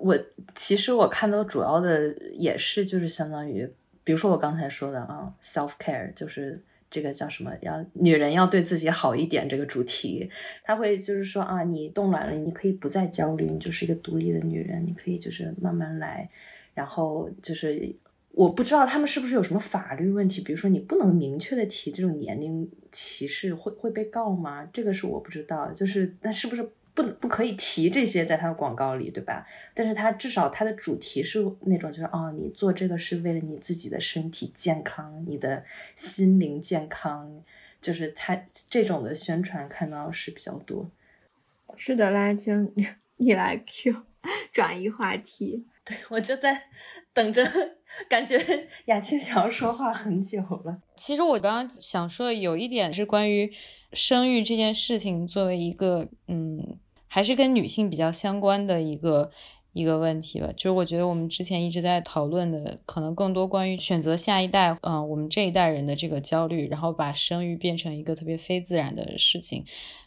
[0.00, 0.18] 我
[0.56, 3.70] 其实我看到主要的也是就是相当于，
[4.02, 6.60] 比如说我刚才说的啊，self care 就是。
[6.92, 7.50] 这个叫什么？
[7.62, 9.48] 要女人要对自己好一点。
[9.48, 10.30] 这个主题，
[10.62, 16.28] 他会就是说啊，你冻卵了，你可以不再焦虑，你就是一个独立的女人，你可以就是慢慢来。
[16.74, 17.96] 然后就是
[18.30, 24.68] 我不知道他们是不是有什么法律问题，比如说你不能明确的提这种年龄歧视，会会被告吗？
[24.72, 25.72] 这个是我不知道。
[25.72, 26.68] 就是那是不是？
[26.94, 29.46] 不不可以提这些在他的广告里，对吧？
[29.74, 37.42] 但是他至少他的主题是那种，就是哦，你做这个是为了你自己的身体健康，你的心灵健康，
[37.80, 40.90] 就是他这种的宣传看到是比较多。
[41.76, 42.72] 是的，拉青，
[43.16, 43.94] 你来 Q
[44.52, 45.66] 转移话题。
[45.84, 46.68] 对我就在
[47.12, 47.44] 等着，
[48.08, 48.38] 感觉
[48.84, 50.80] 雅青想要说话很久了。
[50.94, 53.52] 其实我刚刚想说有一点是关于
[53.92, 56.78] 生育这件事情，作为一个嗯。
[57.14, 59.30] 还是跟女性比较相关的一个
[59.74, 69.62] 一个问题吧，就是我觉得我们之前一直在讨论的，可能更多关于选择下一代，嗯，我们这一代人的这个焦虑，然后把生育变成一个特别非自然的事情，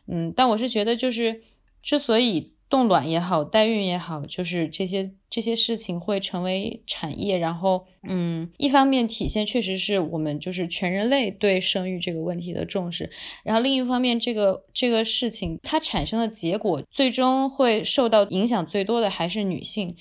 [0.07, 1.43] 嗯，但我是觉得，就是
[1.83, 2.54] 之所以。
[2.69, 13.09] 冻卵也好，代孕也好，就是这些这些事情会成为产业，然后，嗯，一方面体现确实是我们就是全人类对生育这个问题的重视，
[13.43, 19.95] 然后另一方面，这个这个事情它产生的结果，最终会受到影响最多的还是女性。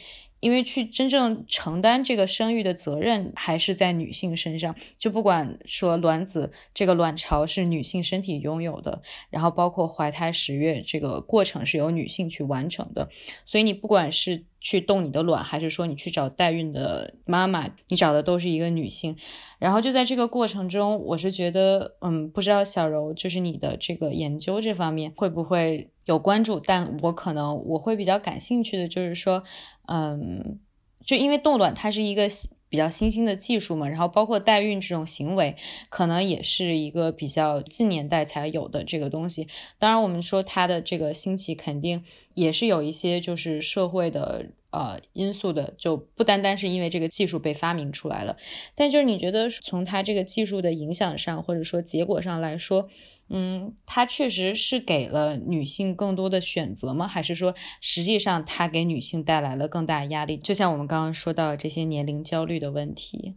[0.44, 13.08] 因为去真正承担这个生育的责任还是在女性身上，就不管说卵子这个卵巢是女性身体拥有的，然后包括怀胎十月这个过程是由女性去完成的，
[13.46, 14.44] 所以你不管是。
[14.64, 19.14] 去冻你的卵，还是说你去找代孕的妈妈，你找的都是一个女性。
[19.58, 26.58] 然后就在这个过程中，我是觉得，嗯，不知道小柔就是你的这个研究这方面会不会有关注？
[26.58, 29.42] 但我可能我会比较感兴趣的就是说，
[29.86, 30.58] 嗯，
[31.04, 32.26] 就因为冻卵它是一个。
[32.74, 35.54] 比较新兴的技术嘛，然后包括代孕这种行为，
[35.88, 39.46] 可能也是一个比较近年代才有的这个东西。
[39.78, 42.02] 当然，我们说它的这个兴起，肯定
[42.34, 44.46] 也是有一些就是社会的。
[44.74, 48.36] 呃，因素的就不单单是因为这个技术被发明出来了，
[48.74, 52.88] 但就是你觉得从它这个技术的影响上，或者说结果上来说，
[53.28, 57.06] 嗯，它确实是给了女性更多的选择吗？
[57.06, 60.36] 还是说实际上它给女性带来了更大压力？
[60.38, 63.36] 就像我们刚刚说到这些年龄焦虑的问题。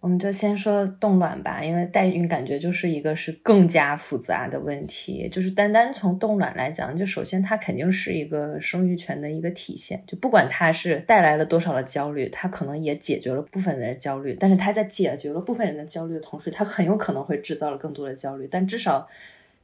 [0.00, 5.28] 我们就先说冻卵吧，因为代孕感觉就是一个是更加复杂的问题。
[5.28, 10.00] 就是单单从冻卵来讲，就首先它肯定是一个生育权的一个体现。
[10.06, 14.36] 就不管它是带来了多少的焦虑，它可能也解决了部分人的焦虑。
[14.38, 18.46] 但是它在解决了部分人的焦虑的同时，它很有可能会制造了更多的焦虑。
[18.48, 19.08] 但至少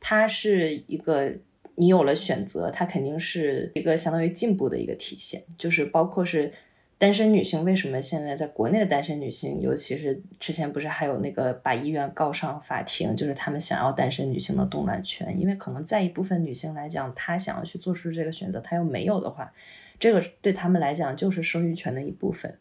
[0.00, 1.32] 它是一个
[1.76, 5.40] 你有了选择，它肯定是一个相当于进步的一个体现。
[5.56, 6.52] 就是包括是。
[6.96, 19.52] 单身女性为什么现在在国内的单身女性，尤其是之前不是还有那个把医院告上法庭，就是他们想要单身女性的冻卵权，因为可能在一部分女性来讲，她想要去做出这个选择，她又没有的话，
[19.98, 22.56] 这个对他们来讲就是生育权的一部分。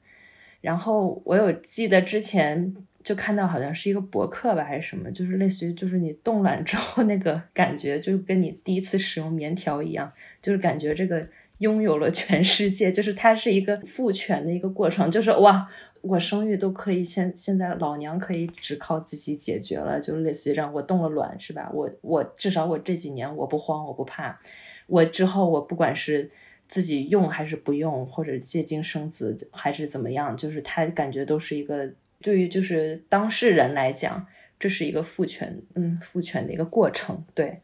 [0.61, 11.25] 然后我有记得之前就看到好像是一个博客吧，还是什么，就是类似于就是你冻卵之后那个感觉，就跟你第一次使用棉条一样，就是感觉这个。
[11.59, 15.67] 拥有了全世界， 就是它是一个父权的一个过程，就是哇，
[16.01, 21.69] 我生育都可以，现现在老娘可以只靠自己解决了，就类似于这样我冻了卵是吧？
[21.73, 24.39] 我我至少我这几年我不慌我不怕，
[24.87, 26.29] 我之后我不管是
[26.67, 34.25] 自己用还是不用，或者借精生子还是怎么样，就是他感觉都是一个对于就是当事人来讲，
[34.59, 37.61] 这是一个父权，嗯，父权的一个过程，对。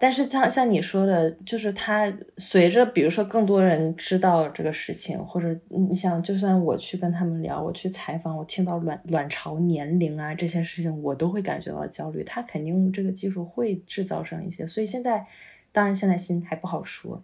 [0.00, 12.22] 但是像像你说的，就是他随着比如说更多人知道这个事情，或者你想，就算我去跟他们聊，我去采访，我听到卵卵巢年龄啊这些事情，我都会感觉到焦虑。
[12.22, 15.26] 他肯定这个技术会制造上一些，所以现在
[15.72, 17.22] 当然现在心还不好说。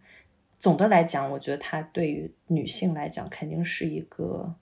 [0.58, 4.56] 总的来讲，我觉得它对于女性来讲肯定是一个。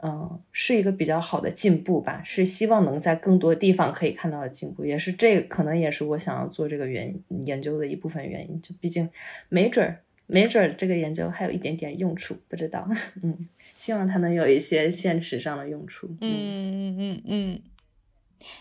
[0.00, 7.12] 嗯，是一个比较好的进步吧，是希望能在更多地方可以看到的进步，也是这可能也是我想要做这个原
[7.44, 8.62] 研究的一部分原因。
[8.62, 9.10] 就毕竟
[9.48, 12.88] 没准儿，没准儿这个研究还有一点点用处，不知道。
[13.24, 16.06] 嗯，希望它能有一些现实上的用处。
[16.20, 17.62] 嗯嗯嗯嗯。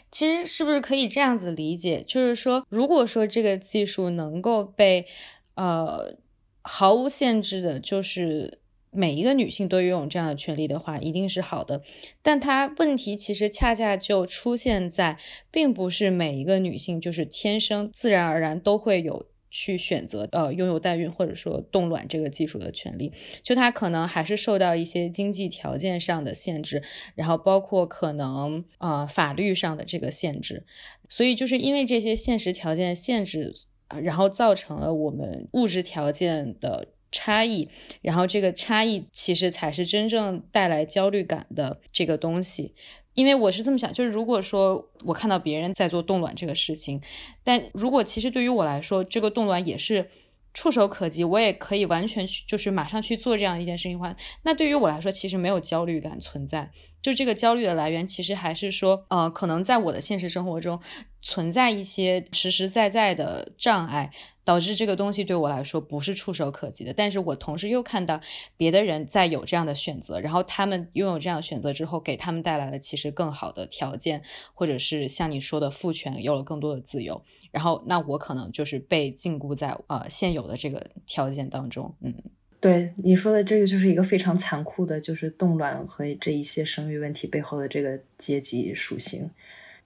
[0.10, 2.04] 其实是不是可以这样子理解？
[2.08, 5.06] 就是说，如果说这个技术能够被
[5.54, 6.16] 呃
[6.64, 8.58] 毫无限制的，就是。
[8.92, 11.82] 每一个女性都拥有这样的权利的话，一定是好的。
[12.22, 15.18] 但它问题其实恰恰就出现在，
[15.52, 23.12] 并不是每一个女性就是天生自然而然都会有去选择呃拥有代孕或者说冻卵这个技术的权利。
[23.44, 26.82] 就她可能还是受到一些经济条件上的限制，
[27.14, 30.66] 然后包括可能呃法律上的这个限制。
[31.10, 33.54] 所以就是因为这些现实条件限制，
[34.02, 36.88] 然后造成了我们物质条件的。
[37.12, 37.70] 差异，
[38.02, 42.74] 然后这个差异其实才是真正带来焦虑感的这个东西。
[43.14, 47.02] 因为我是这么想，就是如果说我看到别人在做冻卵这个事情，
[47.44, 50.08] 但如果其实对于我来说，这个冻卵也是
[50.54, 56.70] 触手可及，我也可以完全去就是马上去做这样一件事情的话，那对于我来说其实没有焦虑感存在。
[57.02, 60.80] 就这个焦虑的来源，其实还是说，呃，可能在我的现实生活中
[61.28, 64.12] 存在一些实实在在的障碍。
[64.48, 68.22] 导致这个东西对我来说不是触手可及的，但是我同时又看到
[68.56, 74.22] 别的人在有这样的选择，然后他们拥有这样的选择之后，给他们带来了其实更好的条件，
[74.54, 77.22] 或者是像你说的父权有了更多的自由，
[77.52, 81.94] 然后那我可能就是被禁锢在呃现有的这个条件当中。
[82.00, 82.16] 嗯，
[82.62, 89.30] 对你说的这个就是一个非常残酷的，就是冻卵和这一些生育问题背后的这个阶级属性。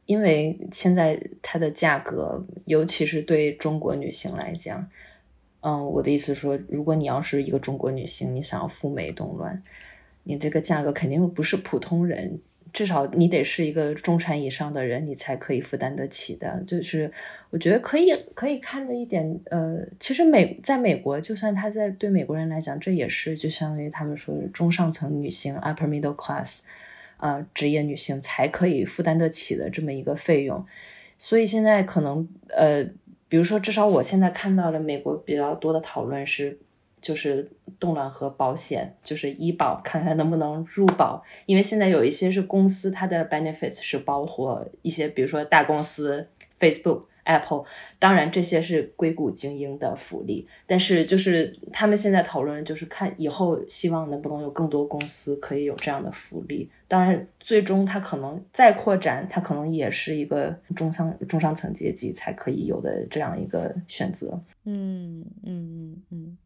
[0.05, 4.85] 因为现在它的价格，尤其是对中国女性来讲，
[5.61, 9.61] 嗯，我的意思说，如果你要是一个中国女性，你想要赴美动乱，
[10.23, 12.39] 你这个价格肯定不是普通人，
[12.73, 16.61] 至少你得是一个中产以上的人，你才可以负担得起的。
[16.65, 17.11] 就是
[17.51, 26.61] 我觉得可以可以看的一点，呃，其实美在美国，就算他在对美国人来讲，这也是就相当于他们说中上层女性 （upper middle class）。
[27.21, 30.65] 啊，职业女性才可以负担得起的这么一个费用，
[31.17, 32.83] 所以现在可能呃，
[33.29, 36.59] 比如说，至少我现在看到的美国比较多的讨论是，
[36.99, 46.27] 就是冻卵和保险，就是医保，看看能不能入保，因为现在有一些是公司，它的 benefits 是包括一些，比如说大公司
[46.59, 47.03] Facebook。
[47.23, 47.63] Apple，
[47.99, 56.69] 当然这些是硅谷精英的福利，但是就是他们现在讨论，就是看以后希望能不能有更多公司可以有这样的福利。
[56.87, 64.41] 当然，最终它可能再扩展，它可能也是一个中上中上层阶级才可以有的这样一个选择。
[64.65, 66.37] 嗯嗯嗯嗯。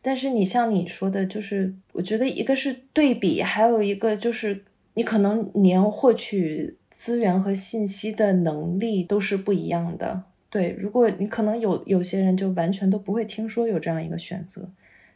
[0.00, 4.64] 但是你像你说的，就是我觉得一个是对比，还有一个就是
[4.94, 6.76] 你可能年获取。
[6.92, 10.22] 资源和信息的能力都是不一样的。
[10.48, 14.68] 对，如果你可能有有些人就完全都不会听说有这样一个选择，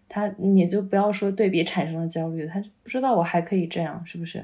[0.09, 4.43] 他你就不要说对比产生了焦虑，他不知道我还可以这样，是不是？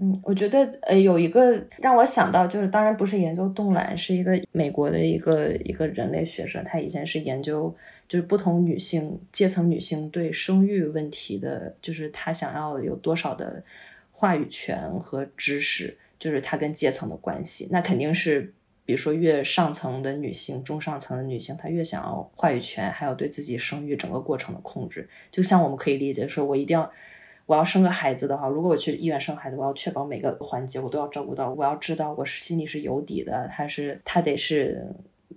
[0.00, 7.74] 嗯，我觉得呃有一个让我想到就是，当然不是研究冻卵，是一个美国的一个一个人类学者，他以前是研究
[8.08, 13.60] 就是不同女性阶层女性对生育问题的，就是他想要有多少的
[14.12, 15.98] 话语权和知识。
[16.18, 18.52] 就是它跟阶层的关系，那肯定是，
[18.84, 25.08] 比如说越上层的女性、中上层的女性，她越想要话语权，还有对自己生育整个过程的控制。
[25.30, 26.90] 就像我们可以理解说，我一定要，
[27.46, 34.86] 我要生个孩子的话，如果我去医院生孩子，我要确保每个环节我都要照顾到，我要知道我心里是有底的，还是他得是。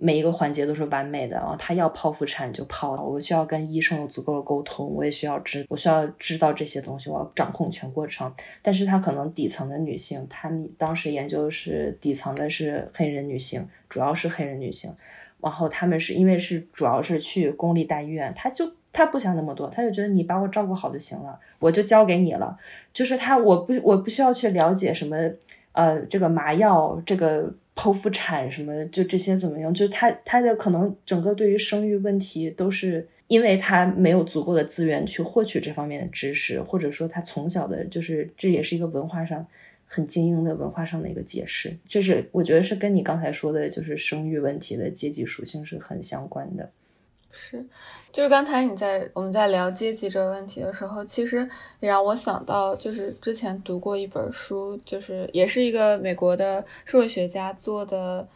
[0.00, 1.54] 每一个环节都是完美的啊！
[1.58, 8.32] 他要剖腹产就剖，我需要跟医生有足够的沟通，我也需要知，我需要知道这些东西，我要掌控全过程。
[8.62, 14.92] 但是他可能底层的女性，他们当时研究是底层的是黑人女性，主要是黑人女性，
[15.40, 22.58] 然后他们是因为是主要是去公立大医院，他就他不想那么多，他就觉得你把我照顾好就行了，我就交给你了，
[22.94, 25.16] 就是他我不我不需要去了解什么。
[25.72, 29.72] 呃，这个麻药，这个剖腹产什么，就这些怎么样？
[29.72, 39.46] 就是他他的可能整个对于生育问题都是因为他没有足够的资源去获取这方面的知识，或者说他从小的就是这也是一个文化上
[39.86, 41.74] 很精英的文化上的一个解释。
[41.88, 46.70] 这是我觉得是跟你刚才说的，就是生育问题的阶级属性是很相关的。
[47.32, 47.66] 是。
[48.12, 51.48] 就是刚才你在我们在聊阶级这个问题的时候，其实
[51.80, 58.28] 也让我想到，就是之前读过一本书，就是也是一个美国的社会学家做的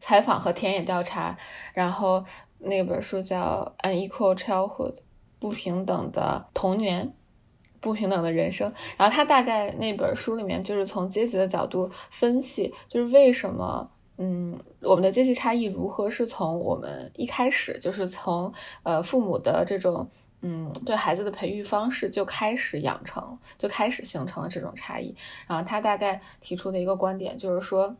[0.00, 1.36] 采访和田野调查，
[1.74, 2.24] 然后
[2.58, 4.94] 那本书叫《Unequal Childhood》，
[5.38, 7.12] 不平等的童年，
[7.80, 8.72] 不平等的人生。
[8.96, 13.90] 然后他大概那本书里面就是从阶级的角度分析，就是为什么。
[14.20, 18.52] 嗯，我们的阶级差异如何是从我们一开始就是从
[18.82, 20.08] 呃父母的这种
[20.40, 25.14] 嗯对孩子的培育方式就开始养成，就开始形成了这种差异。
[25.46, 27.94] 然后他大概提出的一个观点就是说，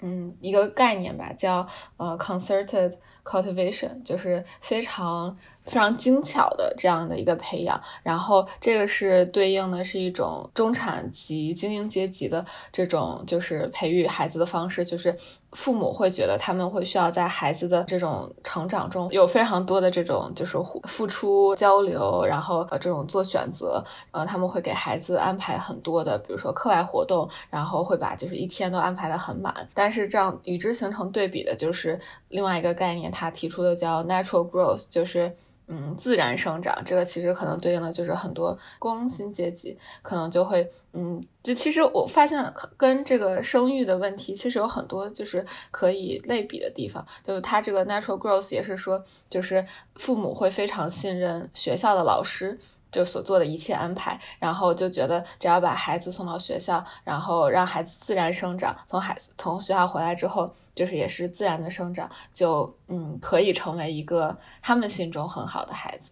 [0.00, 1.66] 嗯，一个概念吧，叫
[1.96, 2.94] 呃 concerted
[3.28, 5.36] cultivation，就是非常。
[5.68, 15.14] 非常精巧的这样的一个培养，然后这个是对应的是一种中产级精英阶级的这种就是培育孩子的方式，就是
[15.52, 29.54] 父母会觉得他们会需要在孩子的这种成长中有非常多的这种就是付出交流，然后呃这种做选择，呃他们会给孩子安排很多的，比如说课外活动，然后会把就是一天都安排的很满。
[29.74, 32.00] 但是这样与之形成对比的就是
[32.30, 35.34] 另外一个概念，他提出的叫 natural growth，就是。
[35.70, 42.42] 嗯，自然生长这个其实可能对应的就是很多工薪阶级，可能就会，嗯，就其实我发现
[42.74, 49.62] 跟这个生育的问题其实有很多就是可以类比的地方，就是他这个 natural growth 也是说，就是
[49.96, 52.58] 父母会非常信任学校的老师。
[52.90, 66.10] 就所做的一切安排，然后就觉得只要把孩子送到学校，然后让孩子自然生长，从孩子从学校回来之后，就是也是自然的生长，就嗯可以成为一个他们心中很好的孩子，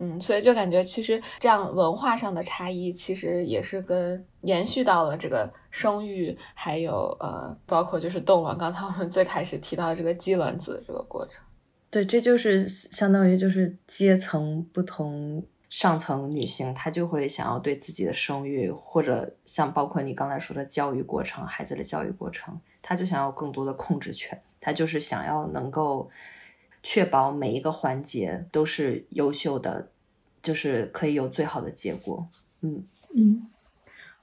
[0.00, 11.42] 嗯，所以就感觉其实这样文化上的差异，其实也是跟延续到了这个生育，还有呃包括就是冻卵，刚才我们最开始提到这个鸡卵子这个过程，
[11.90, 15.42] 对，这就是相当于就是阶层不同。
[15.68, 24.40] 上层女性，她就会想要对自己的生育，或者像包括你刚才说的教育过程，孩子的教育过程，她就想要更多的控制权。
[24.60, 26.10] 她就是想要能够
[26.82, 29.88] 确保每一个环节都是优秀的，
[30.42, 32.26] 就是可以有最好的结果。
[32.62, 33.46] 嗯嗯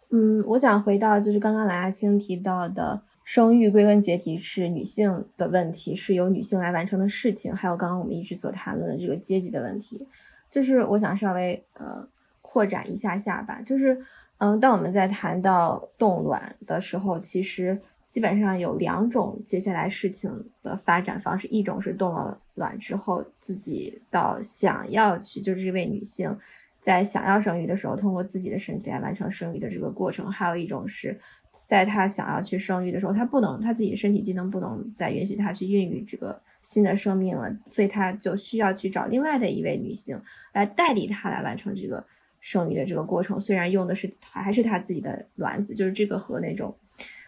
[0.09, 10.07] 嗯，我想回到就是刚刚蓝亚青提到的，生育归根结底是女性的问题，是由女性来完成的事情，还有刚刚我们一直所谈论的这个阶级的问题。
[10.49, 12.07] 就是我想稍微呃
[12.41, 14.01] 扩展一下下吧，就是
[14.37, 17.77] 嗯，当我们在谈到冻卵的时候，其实
[18.07, 26.37] 基本上有两种接下来事情的发展方式，一种是冻了卵之后自己到想要去，就是这位女性
[26.79, 31.19] 在想要生育的时候，通过自己的身体来完成生育的这个过程；还有一种是
[31.67, 36.39] 在她想要去生育的时候，她不能，她自己身体机能不能再允许她去孕育这个。
[36.65, 40.19] 新的生命了，所以他就需要去找另外的一位女性
[40.51, 42.03] 来代替他来完成这个
[42.39, 43.39] 生育的这个过程。
[43.39, 46.75] 虽然用的是还是他自己的卵子，就是这个和那种，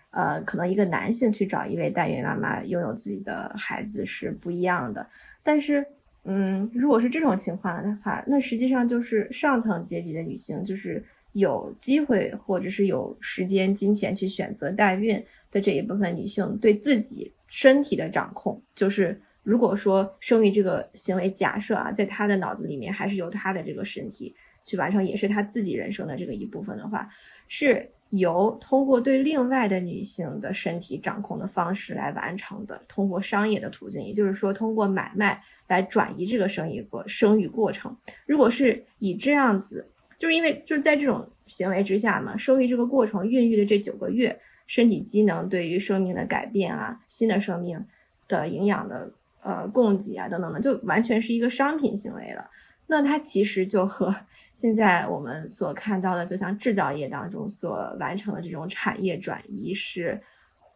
[0.09, 5.07] 呃，可能一个男性去找一位代孕妈妈拥有自己的孩子是不一样的。
[5.43, 5.85] 但是，
[6.23, 19.21] 嗯，如果是这种情况的话，那实际上就是上层阶级的女性就是有机会或者是有时间、金钱去选择代孕的这一部分女性，对自己身体的掌控就是。
[19.47, 24.35] 如果说生育这个行为，假设啊，在他的脑子里面还是由他的这个身体
[24.65, 27.07] 去完成，也是他自己人生的这个一部分的话，
[27.47, 37.95] 是由通过对另外的女性的身体掌控的方式来完成的，通过商业的途径，也就是说通过买卖来转移这个生育过生育过程。
[38.25, 39.89] 如果是以这样子，
[40.19, 47.85] 就是因为就是在这种行为之下嘛，生育这个过程孕育的这九个月，身体机能对于生命的改变啊，新的生命
[48.27, 49.13] 的营养的。
[49.47, 52.45] 呃，供给啊，等等的，就完全是一个商品行为了。
[52.87, 54.13] 那它其实就和
[54.51, 60.21] 现在我们所看到的，就像制造业当中所完成的这种产业转移是，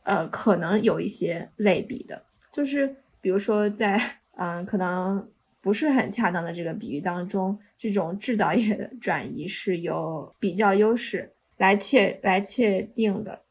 [0.03, 2.23] 呃，可能有一些类比的。
[2.49, 3.99] 就是比如说，在
[4.37, 13.41] 嗯，可能不是很恰当的这个比喻当中，这种制造业的转移是有比较优势来确来确定的。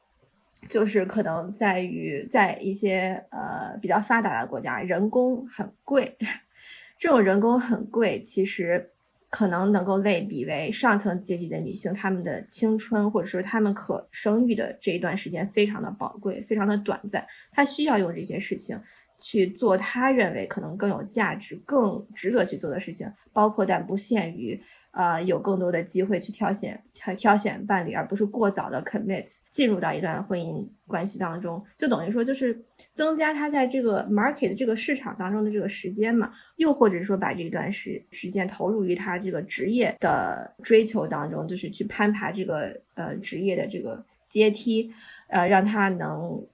[0.69, 6.17] 就是可能在于在一些呃比较发达的国家，人工很贵。
[6.97, 8.91] 这种人工很贵，其实
[9.31, 18.79] 可能能够类比为上层阶级的女性，她们的青春或者说她们可生育的这一段时间非常的宝贵，非常的短暂，她需要用这些事情
[19.21, 24.61] 去做他认为可能更有价值、更值得去做的事情，包括但不限于。
[24.93, 32.61] 呃，有更多的机会去挑选挑挑选伴侣，而不是过早的 commit 进入到一段婚姻关系当中，就等于说就是
[32.93, 44.93] 增加他在这个 market 这个市场当中的这个时间嘛，又或者说把这段时时间投入于他这个职业的追求当中，就是去攀爬这个呃职业的这个阶梯，
[45.29, 46.45] 呃，让他能。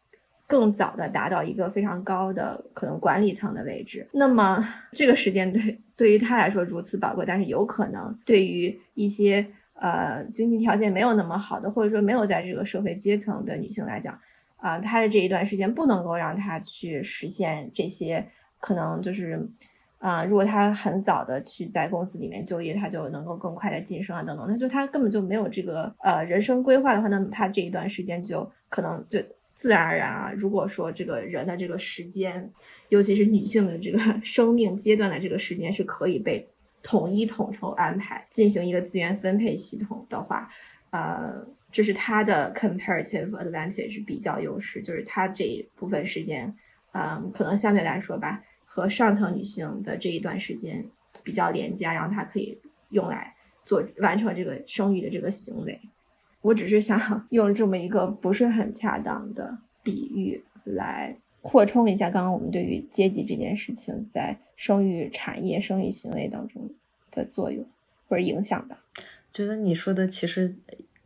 [0.49, 9.44] 更早的达到一个非常高的可能管理层的位置，那么这个时间对对于他来说如此宝贵，但是有可能对于一些
[9.74, 14.16] 呃经济条件没有那么好的，或者说没有在这个社会阶层的女性来讲，
[14.59, 18.24] 啊，她的这一段时间不能够让她去实现这些，
[18.61, 19.44] 可能就是
[19.99, 29.18] 啊，如果她很早的去在公司里面就业，她就能够更快的晋升啊等等，那就她根本就没有这个呃人生规划的话，那么她这一段时间就可能就。
[29.57, 32.52] 自然而然啊，如果说这个人的这个时间，
[32.90, 36.46] 尤其是女性的这个 生命阶段的这个时间是可以被
[36.82, 40.48] 统一统筹安排，进行一个资源分配系统的话，
[40.90, 41.42] 呃，
[41.72, 46.54] 这是他的 comparative advantage 比较优势，就是他这一部分时间，
[46.92, 50.86] 嗯，可能相对来说吧，和上层女性的这一段时间
[51.24, 53.34] 比较廉价，然后他可以用来
[53.64, 55.80] 做完成这个生育的这个行为。
[56.47, 56.99] 我只是想
[57.30, 66.70] 用这么一个不是很恰当的比喻来扩充一下刚刚我们对于阶级这件事情在生育产业、生育行为当中
[67.11, 67.64] 的作用
[68.09, 68.84] 或者影响吧。
[69.32, 70.57] 觉得你说的其实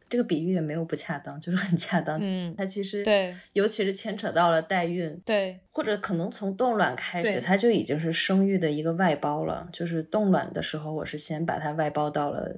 [0.08, 2.18] 这个比喻也没有不恰当，就是很恰当。
[2.20, 9.68] 嗯，它其实对，尤其是牵扯到了代孕，对，或者可能从冻卵开始，它就已经是生育的一个外包了。
[9.72, 12.56] 就是冻卵的时候，我是先把它外包到了。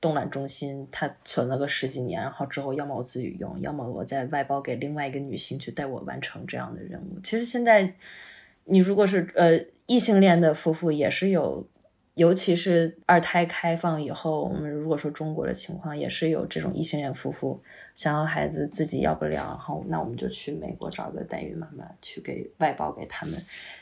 [0.00, 7.20] 冻卵中心，他存了个十几年，然后之后要么我自己用，要么我再外包给另外一个女性去带我完成这样的任务。
[7.22, 7.94] 其实现在，
[8.64, 11.66] 你如果是呃异性恋的夫妇，也是有，
[12.14, 17.62] 尤其是二胎开放以后，我们如果说中国的情况，也是有这种异性恋夫妇
[17.94, 23.40] 想要孩子自己要不了，然后那我们就去美国找个代孕妈妈去给外包给他们。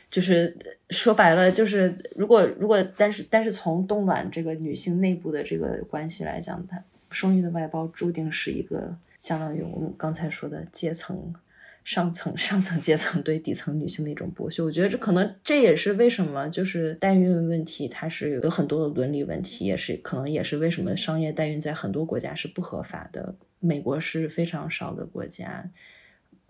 [0.08, 0.56] 就是
[0.90, 11.34] 说白了，就是如果如果，但是但是从冻卵这个女性内部的这个关系来讲，它生育的外包注定是一个相当于我们刚才说的阶层
[11.82, 14.62] 上层上层阶层对底层女性的一种剥削。
[14.62, 23.34] 我觉得这可能这也是为什么就是代孕问题它是有很多的伦理问题，也是可能也是为什么商业代孕在很多国家是不合法的。
[23.58, 25.68] 美国是非常少的国家，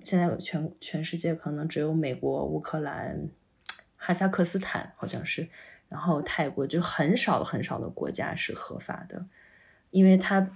[0.03, 3.31] 现在全全世界可能只有美国、乌克兰。
[4.07, 5.49] 哈萨克斯坦好像是，
[5.89, 9.27] 然后泰国就很少很少的国家是合法的，
[9.91, 10.49] 因为它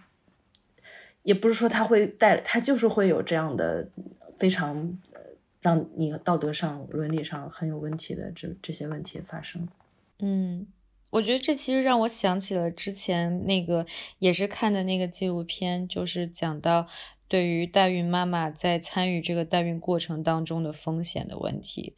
[1.25, 3.89] 也不是说它会带，它就是会有这样的
[4.39, 4.97] 非常
[5.61, 9.67] 让你道德上、伦理上很有问题的这这些问题发生。
[10.21, 10.69] 嗯，
[11.11, 13.85] 我觉得这其实让我想起了之前那个
[14.21, 16.87] 也是看的那个纪录片，就是讲到
[17.27, 21.97] 对于代孕妈妈在参与这个代孕过程当中的风险的问题。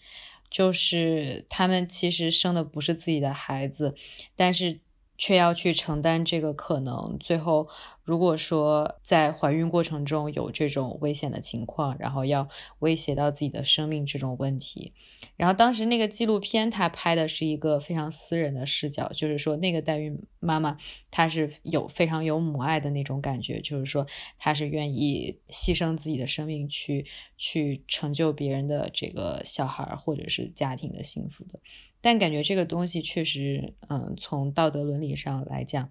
[0.52, 3.96] 就是他们其实生的不是自己的孩子，
[4.36, 4.78] 但是
[5.18, 7.68] 却要去承担这个可能，最后。
[8.04, 12.48] 如果说在怀孕过程中有这种危险的情况，然后要
[12.80, 14.92] 威胁到自己的生命这种问题，
[15.36, 20.76] 然后当时那个纪录片它拍的是一个非常私人的视角，就是说那个代孕妈妈
[21.10, 24.04] 她是有非常有母爱的那种感觉，就是说
[24.36, 31.60] 她是愿意牺牲自己的生命去去成就别人的这个小孩或者是家庭的幸福的，
[32.00, 35.88] 但感觉这个东西确实，嗯，从道德伦理上来讲。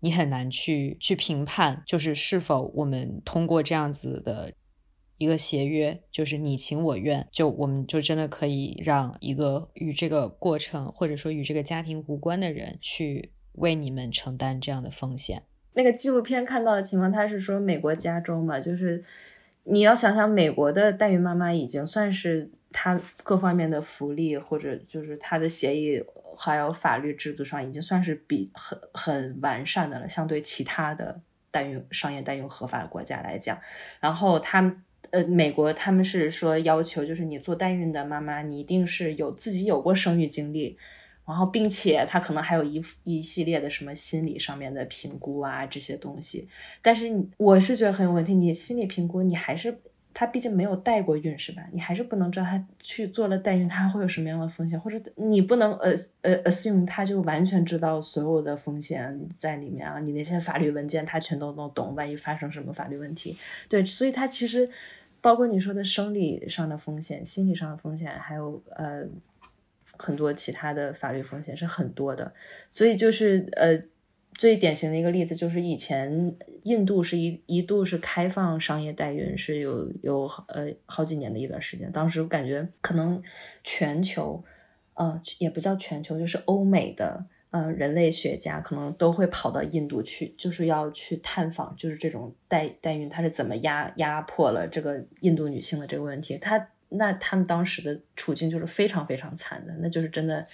[0.00, 4.52] 你很难去去评判，就是是否我们通过这样子的
[5.16, 15.42] 一个协约，就是你情我愿，就我们就真的可以让一个与这个过程或者说与这个家庭无关的人去为你们承担这样的风险。
[15.72, 19.02] 那个纪录片看到的情况，他是说美国加州嘛，就是
[19.64, 26.02] 你要想想，美国的代孕妈妈已经算是他各方面的福利或者就是他的协议。
[26.38, 31.20] 还有法律制度上已经算是比很很完善的了，相对其他的
[31.50, 33.58] 代孕商业代孕合法的国家来讲。
[34.00, 40.76] 然后他们呃，美国他们是说要求，就是你做代孕的妈妈，你一定是有自己有过生育经历，
[41.26, 46.48] 然后并且他可能还有一一系列的什么心理上面的评估啊这些东西。
[46.82, 49.80] 但是我是觉得很有问题，你心理评估你还是
[50.14, 51.62] 他毕竟没有代过孕，是吧？
[51.72, 55.92] 你还是不能知道他去做了代孕，他会有什么样的风险，或者你不能呃
[56.22, 60.00] 呃 assume 他就完全知道所有的风险在里面啊。
[60.00, 63.36] 你那些法律文件他全都能懂，万一发生什么法律问题，
[63.68, 64.68] 对，所以他其实
[65.20, 69.04] 包括你说的生理上的风险、心理上的风险，还有呃
[69.96, 72.32] 很多其他的法律风险是很多的，
[72.70, 73.80] 所以就是呃。
[74.38, 76.32] 最典型的一个例子就是以前
[76.62, 81.90] 印度是一一度是开放商业代孕，是有有呃好几年的一段时间。
[81.90, 83.20] 当时我感觉可能
[83.64, 84.44] 全球，
[84.94, 96.38] 呃也不叫全球，就是欧美的呃人类学家可能都会跑到印度去，就是要去探访，就是这种代代孕它是怎么压压迫了这个印度女性的这个问题。
[96.38, 100.46] 他那他们当时的处境就是非常非常惨的，那就是真的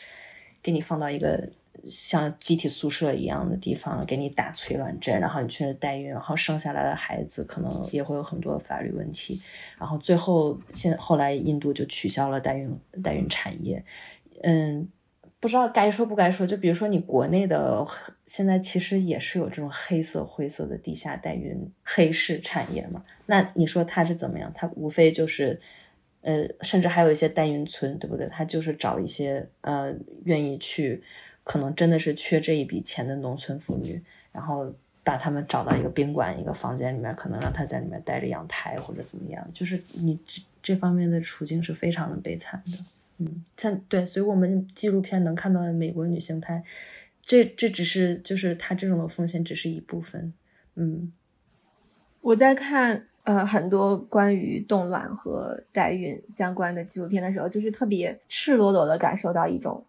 [0.62, 1.50] 给你放到一个。
[1.86, 9.40] 像集体宿舍一样的地方给你打催卵针，然后你去那代孕，然后生下来的孩子可能也会有很多法律问题，
[9.78, 13.84] 然后最后现后来印度就取消了代孕代孕产业，
[14.42, 14.88] 嗯，
[15.40, 17.86] 不知道该说不该说，就比如说你国内的
[18.24, 24.50] 现在其实也是有这种黑色灰色的地下代孕黑市产业嘛，那你说它是怎么样？
[24.54, 25.60] 它无非就是
[26.22, 28.26] 呃，甚至还有一些代孕村，对不对？
[28.28, 29.92] 他就是找一些呃
[30.24, 31.02] 愿意去。
[31.44, 34.74] 可能真的是缺这一笔钱的农村妇女，然后
[35.04, 42.78] 把他们找到一个宾馆、一个房间里面，可能让他在里面待着养胎或者怎么样，就是你这这方面的处境是非常的悲惨的。
[43.18, 46.62] 嗯，像对，所以我们纪录片能看到的美国女性，她
[47.20, 50.32] 这这只是就是她这种的风险只是一部分。
[50.76, 51.12] 嗯，
[52.22, 59.84] 我在看呃很多关于冻卵和代孕相关的纪录片的时候，就是特别赤裸裸的感受到一种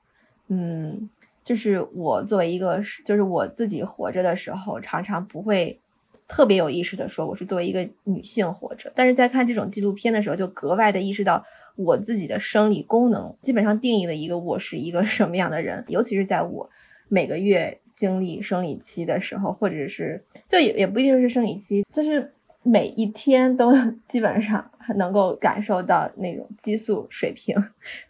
[0.50, 1.10] 嗯。
[1.46, 5.80] 就是我作为一个，就是我自己活着的时候，常常不会
[6.28, 16.68] 特别有意识的说我是作为一个女性活着，但是在看这种纪录片的时候，就格外的意识到我自己的生理功能基本上定义了一个我是一个什么样的人，尤其是在我
[17.10, 22.34] 每个月经历生理期的时候，或者是就也也不一定是生理期，就是
[22.64, 23.72] 每一天都
[24.08, 27.56] 基本上能够感受到那种激素水平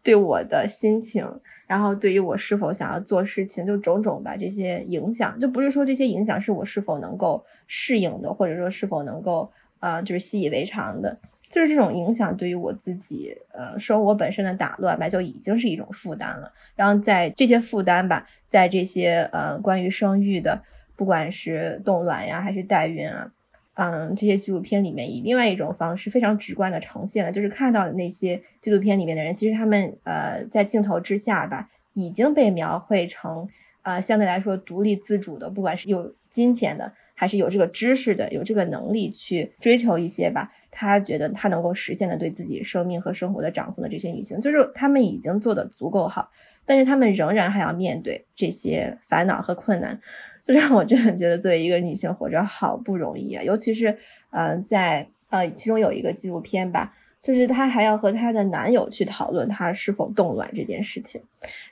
[0.01, 1.27] 对我的心情。
[1.67, 11.17] 然后对于我是否想要做事情，就种种吧这些影响，就不是说这些影响是我是否能够适应的，或者说是否能够啊就是习以为常的，
[11.49, 16.51] 就是这种影响对于我自己呃生活本身的打乱吧，就已经是一种负担了。
[16.75, 20.61] 然后在这些负担吧，在这些呃关于生育的，
[20.95, 23.31] 不管是冻卵呀还是代孕啊。
[23.75, 33.47] 嗯，这些纪录片里面以另外一种方式非常直观的呈现了，就是看到的那些纪录片里面的人，其实他们呃在镜头之下吧，已经被描绘成
[33.83, 46.31] 呃相对来说独立自主的，不管是有金钱的，还是有这个知识的，有这个能力去追求一些吧，他觉得他能够实现的对自己生命和生活的掌控的这些女性，就是他们已经做的足够好，
[46.65, 49.99] 但是他们仍然还要面对这些烦恼和困难。
[50.45, 53.41] 就让我真的觉得，作为一个女性活着好不容易啊！
[53.41, 53.97] 尤其是，
[54.29, 61.19] 嗯，在呃，其中有一个纪录片吧，就是她还要和她的男友去讨论她是否冻卵这件事情。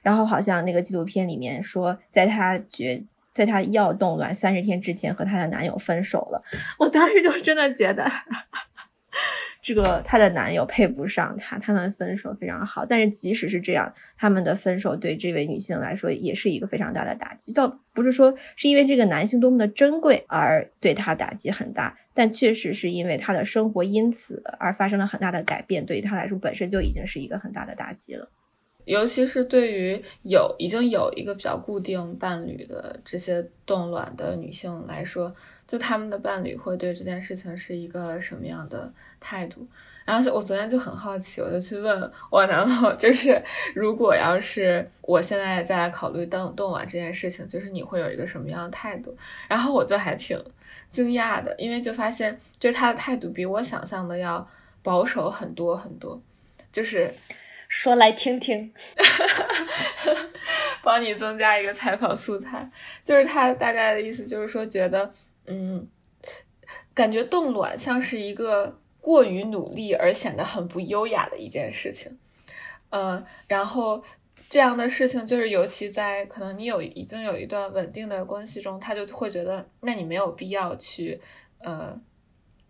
[0.01, 6.43] 然后好像那个纪录片里面说，在她决，在她要冻卵三十天之前和她的男友分手了。
[6.79, 8.09] 我当时就真的觉得。
[9.63, 12.85] 这个她的男友配不上她，他们分手非常好。
[12.85, 17.53] 但是即使是这样，他们的分手对这位女性来说也是一个非常大的打击。
[17.53, 28.29] 倒不是说是因为这个男性多么的珍贵而对她打击很大，但确实是因为她的生活因此而发生了很大的改变，对于她来说本身就已经是一个很大的打击了。
[28.83, 35.33] 尤其是对于有已经有一个比较固定伴侣的这些冻卵的女性来说。
[35.73, 39.67] 就他们的伴侣会对这件事情是一个什么样的态度？
[40.05, 43.41] 然后我昨天就很好奇，我就去问我男朋友，就是
[43.73, 49.17] 如果要是我现在再来考虑冻冻卵这件事情，就是你会有一个什么样的态度？
[49.47, 50.39] 然后我就还挺
[50.91, 54.47] 惊讶的，因为就发现就是他的态度比我想象的要
[54.83, 56.21] 保守很多很多。
[56.71, 57.11] 就是
[57.67, 58.71] 说来听听，
[60.83, 62.69] 帮你增加一个采访素材。
[63.03, 65.11] 就是他大概的意思就是说觉得。
[65.45, 65.87] 嗯，
[66.93, 72.17] 感觉冻卵像是一个过于努力而显得很不优雅的一件事情。
[72.89, 74.03] 嗯，然后
[74.49, 81.19] 这样的事情就是，尤其在可能你有已经有一段稳定的关系中，他就会觉得，那你没有必要去，
[81.59, 81.99] 呃。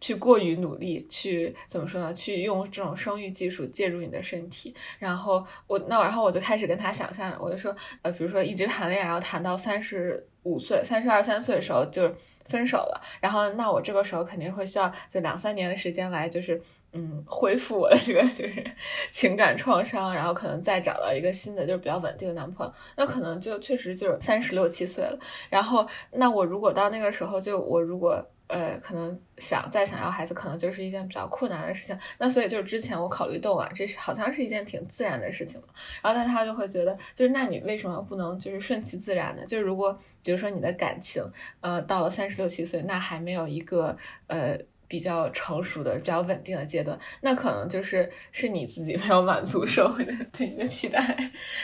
[0.02, 2.14] 去过于努力，去怎么说呢？
[2.14, 12.16] 去用这种生育技术介入你的身体，然后我那然后我就开始跟他想象，我就说，呃，比如说一直谈恋爱，然后谈到三十五岁、三十二三岁的时候，就是
[12.46, 18.64] 分手了，然后那我这个时候肯定会需要就两三年的时间来就是嗯恢复我的这个 就是
[19.10, 25.18] 情感创伤，然后可能再找到一个新的就是比较稳定的男朋友，那可能就确实就是三十六七岁了，
[25.50, 28.26] 然后那我如果到那个时候就我如果。
[28.54, 31.98] 呃，可能想再想要孩子，可能就是一件比较困难的事情。
[32.20, 35.60] 那所以就是之前我考虑冻卵，这是好像是一件挺自然的事情。
[36.04, 39.44] 然后但他就会觉得，就是那你为什么不能就是顺其自然呢？
[39.44, 41.24] 就是如果比如说你的感情，
[41.62, 43.98] 呃，到了三十六七岁，那还没有一个
[44.28, 44.56] 呃
[44.88, 51.00] 比较成熟的、比较稳定的阶段，那可能就是是你自己没有满足社会的对你的期待，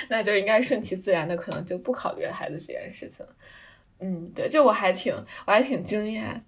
[0.09, 3.23] 那就应该顺其自然的，可能就不考虑孩子这件事情。
[3.99, 5.13] 嗯，对，就我还挺
[5.45, 6.41] 我还挺惊讶。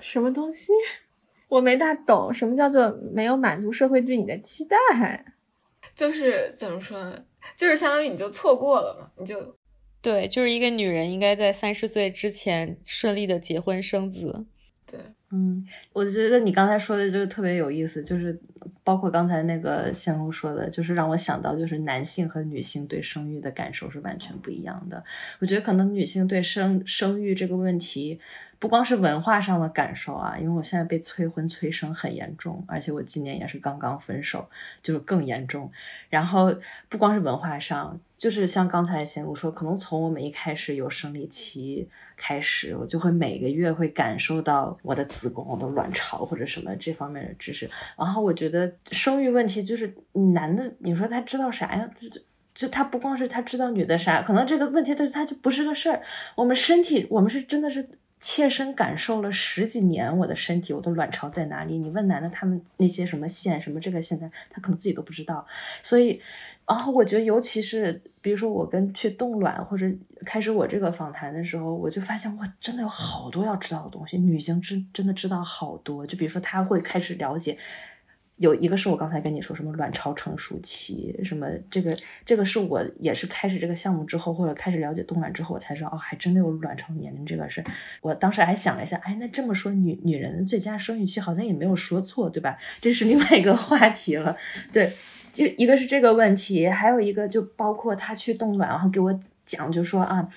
[0.00, 0.72] 什么东西？
[1.48, 4.76] 我没大懂，什么叫做没有满足社会对你的期待？
[5.94, 7.22] 就是怎么说呢？
[7.56, 9.56] 就是相当于你就错过了嘛，你就
[10.02, 14.44] 对，就是一个女人应该在三十岁之前顺利的结婚生子。
[14.84, 18.38] 对，嗯，我觉得你刚才说的就是特别有意思，就是
[18.84, 25.02] 包括刚才那个线路说的，就是让我想到，就是男性和女性对生育的感受是完全不一样的。
[25.40, 28.20] 我觉得可能女性对生生育这个问题。
[28.66, 34.44] 不光是文化上的感受啊，因为我现在被催婚催生很严重，而且我今年也是刚刚分手，
[34.82, 35.70] 就是更严重。
[36.08, 36.52] 然后
[36.88, 47.70] 不光是文化上，就是像刚才贤如说，可能从我们一开始有生理期开始，我就会每个月会感受到我的子宫、我的卵巢或者什么这方面的知识。
[47.96, 49.94] 然后我觉得生育问题就是
[50.32, 51.88] 男的，你说他知道啥呀？
[52.00, 52.20] 就
[52.52, 56.02] 就他不光是他知道女的啥，可能这个问题对他就不是个事儿。
[56.34, 57.88] 我们身体，我们是真的是。
[58.28, 61.78] 切身感受了十几年我的身体，我的卵巢在哪里？
[61.78, 65.46] 你问男的，他们那些什么线什么这个现在他可能自己都不知道。
[65.80, 66.20] 所以，
[66.66, 69.86] 然后我觉得，尤其是比如说我跟去冻卵或者
[70.24, 74.18] 开始我这个访谈的时候，我就发现哇，真的有好多要知道的东西。
[74.18, 77.56] 女性真真的知道好多，就比如说她会开始了解。
[78.36, 87.64] 有一个是我刚才跟你说什么卵巢成熟期，什么这个这个是我也是开始这个项目之后，或者开始了解冻卵之后，我才知道哦，还真的有卵巢年龄这个事。
[88.02, 92.58] 我当时还想了一下，哎，那这么说女女人的最佳生育期好像也没有说错，对吧？
[92.78, 94.36] 这是另外一个话题了。
[94.70, 94.92] 对，
[95.32, 100.28] 就一个是这个问题，还有一个就包括他去冻卵，然后给我讲，就说啊，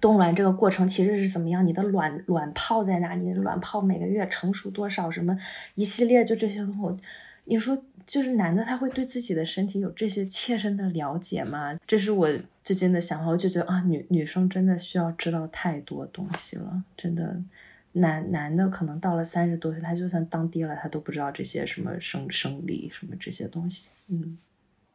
[0.00, 1.66] 冻卵这个过程其实是怎么样？
[1.66, 3.32] 你的卵卵泡在哪里？
[3.32, 5.10] 卵泡每个月成熟多少？
[5.10, 5.36] 什么
[5.74, 7.02] 一系列就这些东西。
[7.44, 11.74] 你说，就是男的他会对自己的身体有这些切身的了解吗？
[11.86, 12.28] 这是我
[12.62, 17.42] 最近的想法，我就觉得啊，女女生真的需要知道太多东西了，真的。
[17.96, 23.92] 男男的可能到了三十多岁，他就算当爹了，他都不知道这些什么生生理什么这些东西。
[24.08, 24.36] 嗯，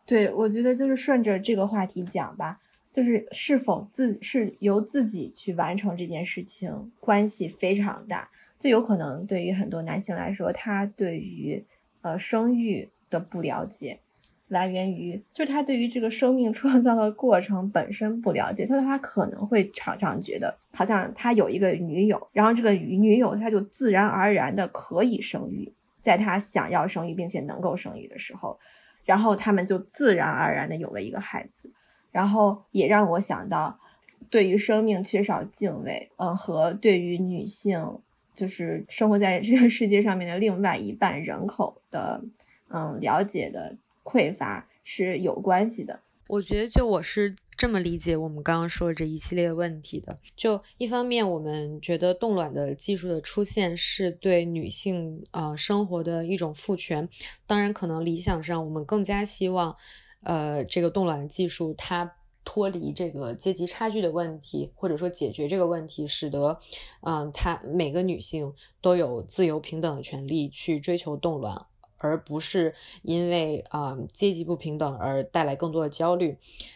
[0.05, 2.59] 对，我觉得就是顺着这个话题讲吧，
[2.91, 8.29] 就是是否自是由自己去完成这件事情，关系非常大。
[8.57, 11.63] 就有可能对于很多男性来说，他对于
[12.01, 13.99] 呃，生育的不了解，
[14.47, 25.71] 来源于就是他对于这个生命创造的过程本身不了解，所以他可能会常常觉得，好像他有一个女友，然后这个女友他就自然而然的可以生育，
[26.01, 28.57] 在他想要生育并且能够生育的时候，
[29.03, 31.69] 然后他们就自然而然的有了一个孩子，
[32.11, 33.77] 然后也让我想到，
[34.29, 37.99] 对于生命缺少敬畏，嗯，和对于女性。
[38.39, 42.23] 就是生活在这个世界上面的另外一半人口的，
[42.69, 45.99] 嗯，了解的匮乏是有关系的。
[46.29, 50.17] 我觉得，就我是这么理解我们刚刚说这一系列问题的。
[50.37, 57.09] 就一方面，我们觉得冻卵的技术的出现是对女性呃生活的一种赋权。
[57.45, 59.75] 当然，可能理想上我们更加希望，
[60.23, 62.15] 呃，这个冻卵技术它。
[62.51, 66.57] 脱离这个阶级差距的问题，或者说解决这个问题，使得，
[67.01, 72.73] 嗯，她每个女性都有自由平等的权利去追求动乱，而不是
[73.03, 76.35] 因为啊阶级不平等而带来更多的焦虑。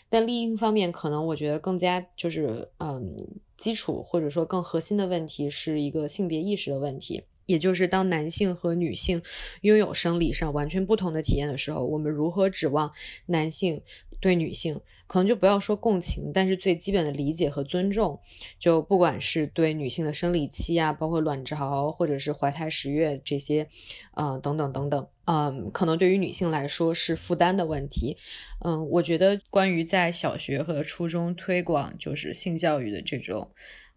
[0.10, 3.18] 但另一方面，可能我觉得更加就是嗯
[3.58, 9.22] 基础或者说更核心的问题是一个性别意识的问题，也就是当男性和女性
[9.62, 12.92] 拥有生理上完全不同的体验的时候，我们如何指望
[13.28, 13.82] 男性
[14.20, 14.80] 对女性？
[15.06, 18.20] 可能就不要说共情，但是最基本的理解和尊重，
[18.58, 23.68] 就不管是对女性的生理期啊，包括卵巢或者是怀胎十月这些，
[24.16, 28.18] 呃，等等等等，嗯，可能对于女性来说是负担的问题。
[28.66, 33.52] 嗯，我觉得关于在小学和初中推广就是性教育的这种。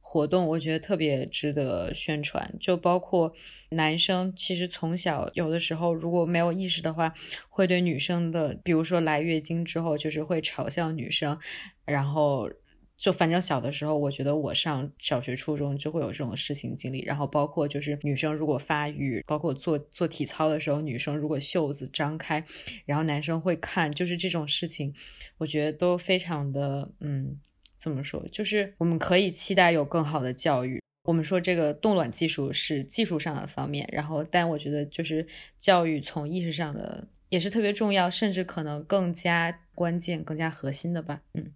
[0.08, 3.32] 活动我觉得特别值得宣传，就包括
[3.70, 7.12] 男生，其实从小有的时候如果没有意识的话，
[7.48, 11.36] 会对女生的，比如说来月经之后，就是会嘲笑女生，
[11.84, 12.48] 然后
[12.96, 17.02] 就反正小的时候，我觉得我上小学、初中就会有这种事情经历。
[17.02, 22.42] 然后包括就是女生如果发育，包括做做体操的时候，女生如果袖子张开，
[22.84, 24.94] 然后男生会看，就是这种事情，
[25.38, 27.38] 我觉得都非常的嗯，
[27.86, 28.20] 怎么说？
[28.32, 30.82] 就是我们可以期待有更好的教育。
[31.04, 35.24] 我们说这个冻卵技术是技术上的方面，然后但我觉得就是
[35.56, 41.22] 教育从意识上的也是特别重要，甚至可能更加关键、更加核心的吧。
[41.34, 41.52] 嗯，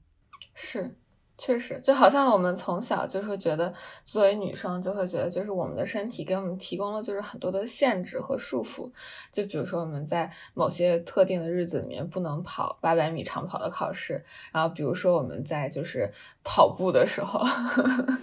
[0.55, 0.95] 是。
[1.43, 3.73] 确实，就好像我们从小就会觉得，
[4.05, 8.93] 作为女生就会觉得，就是我们的身体给我们提供了就是很多的限制和束缚。
[9.33, 14.23] 就比如说我们在某些特定的日子里面不能跑八百米长跑的考试，
[14.53, 16.13] 然后比如说我们在就是
[16.45, 18.19] 跑步的时候呵 呵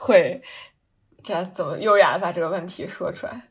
[0.00, 0.42] 会
[1.22, 3.49] 这怎么优雅的把这个问题说出来。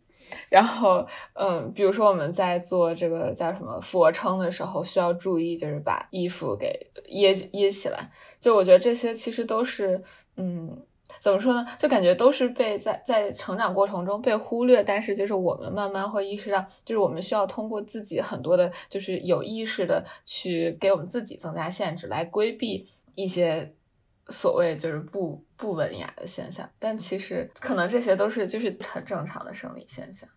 [0.50, 8.10] 然后，嗯，比如说我们在做这个叫什么俯卧撑的时候，需要注意就是把衣服给掖掖起来。
[8.40, 10.02] 就我觉得这些其实都是，
[10.38, 10.78] 嗯，
[11.20, 11.66] 怎么说呢？
[11.78, 23.74] 就感觉都是被在在成长过程中被忽略，但是就是我们慢慢会意识到，就是我们需要通过自己很多的，就是有意识的去给我们自己增加限制，来规避一些
[24.30, 26.70] 所谓就是不不文雅的现象。
[26.80, 30.28] 但其实可能这些都是就是很正常的生理现象。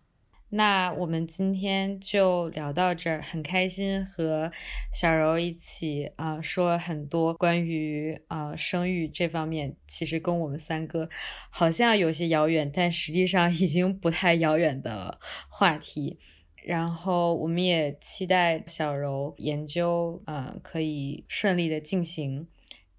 [0.55, 4.51] 那我们今天就聊到这儿，很开心和
[4.93, 11.09] 小柔一起啊说很多关于啊生育这方面，其实跟我们三个
[11.49, 15.19] 好像有些遥远，但实际上已经不太遥远的
[15.49, 16.19] 话题。
[16.63, 22.47] 然后我们也期待小柔研究啊可以顺利的进行。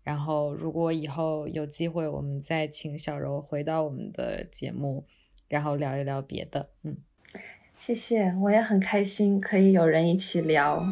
[0.05, 5.05] 然后如果以后有机会，我们再请小柔回到我们的节目，
[5.49, 6.69] 然后聊一聊别的。
[6.83, 6.97] 嗯。
[7.77, 10.87] 谢谢，我也很开心可以有人一起聊。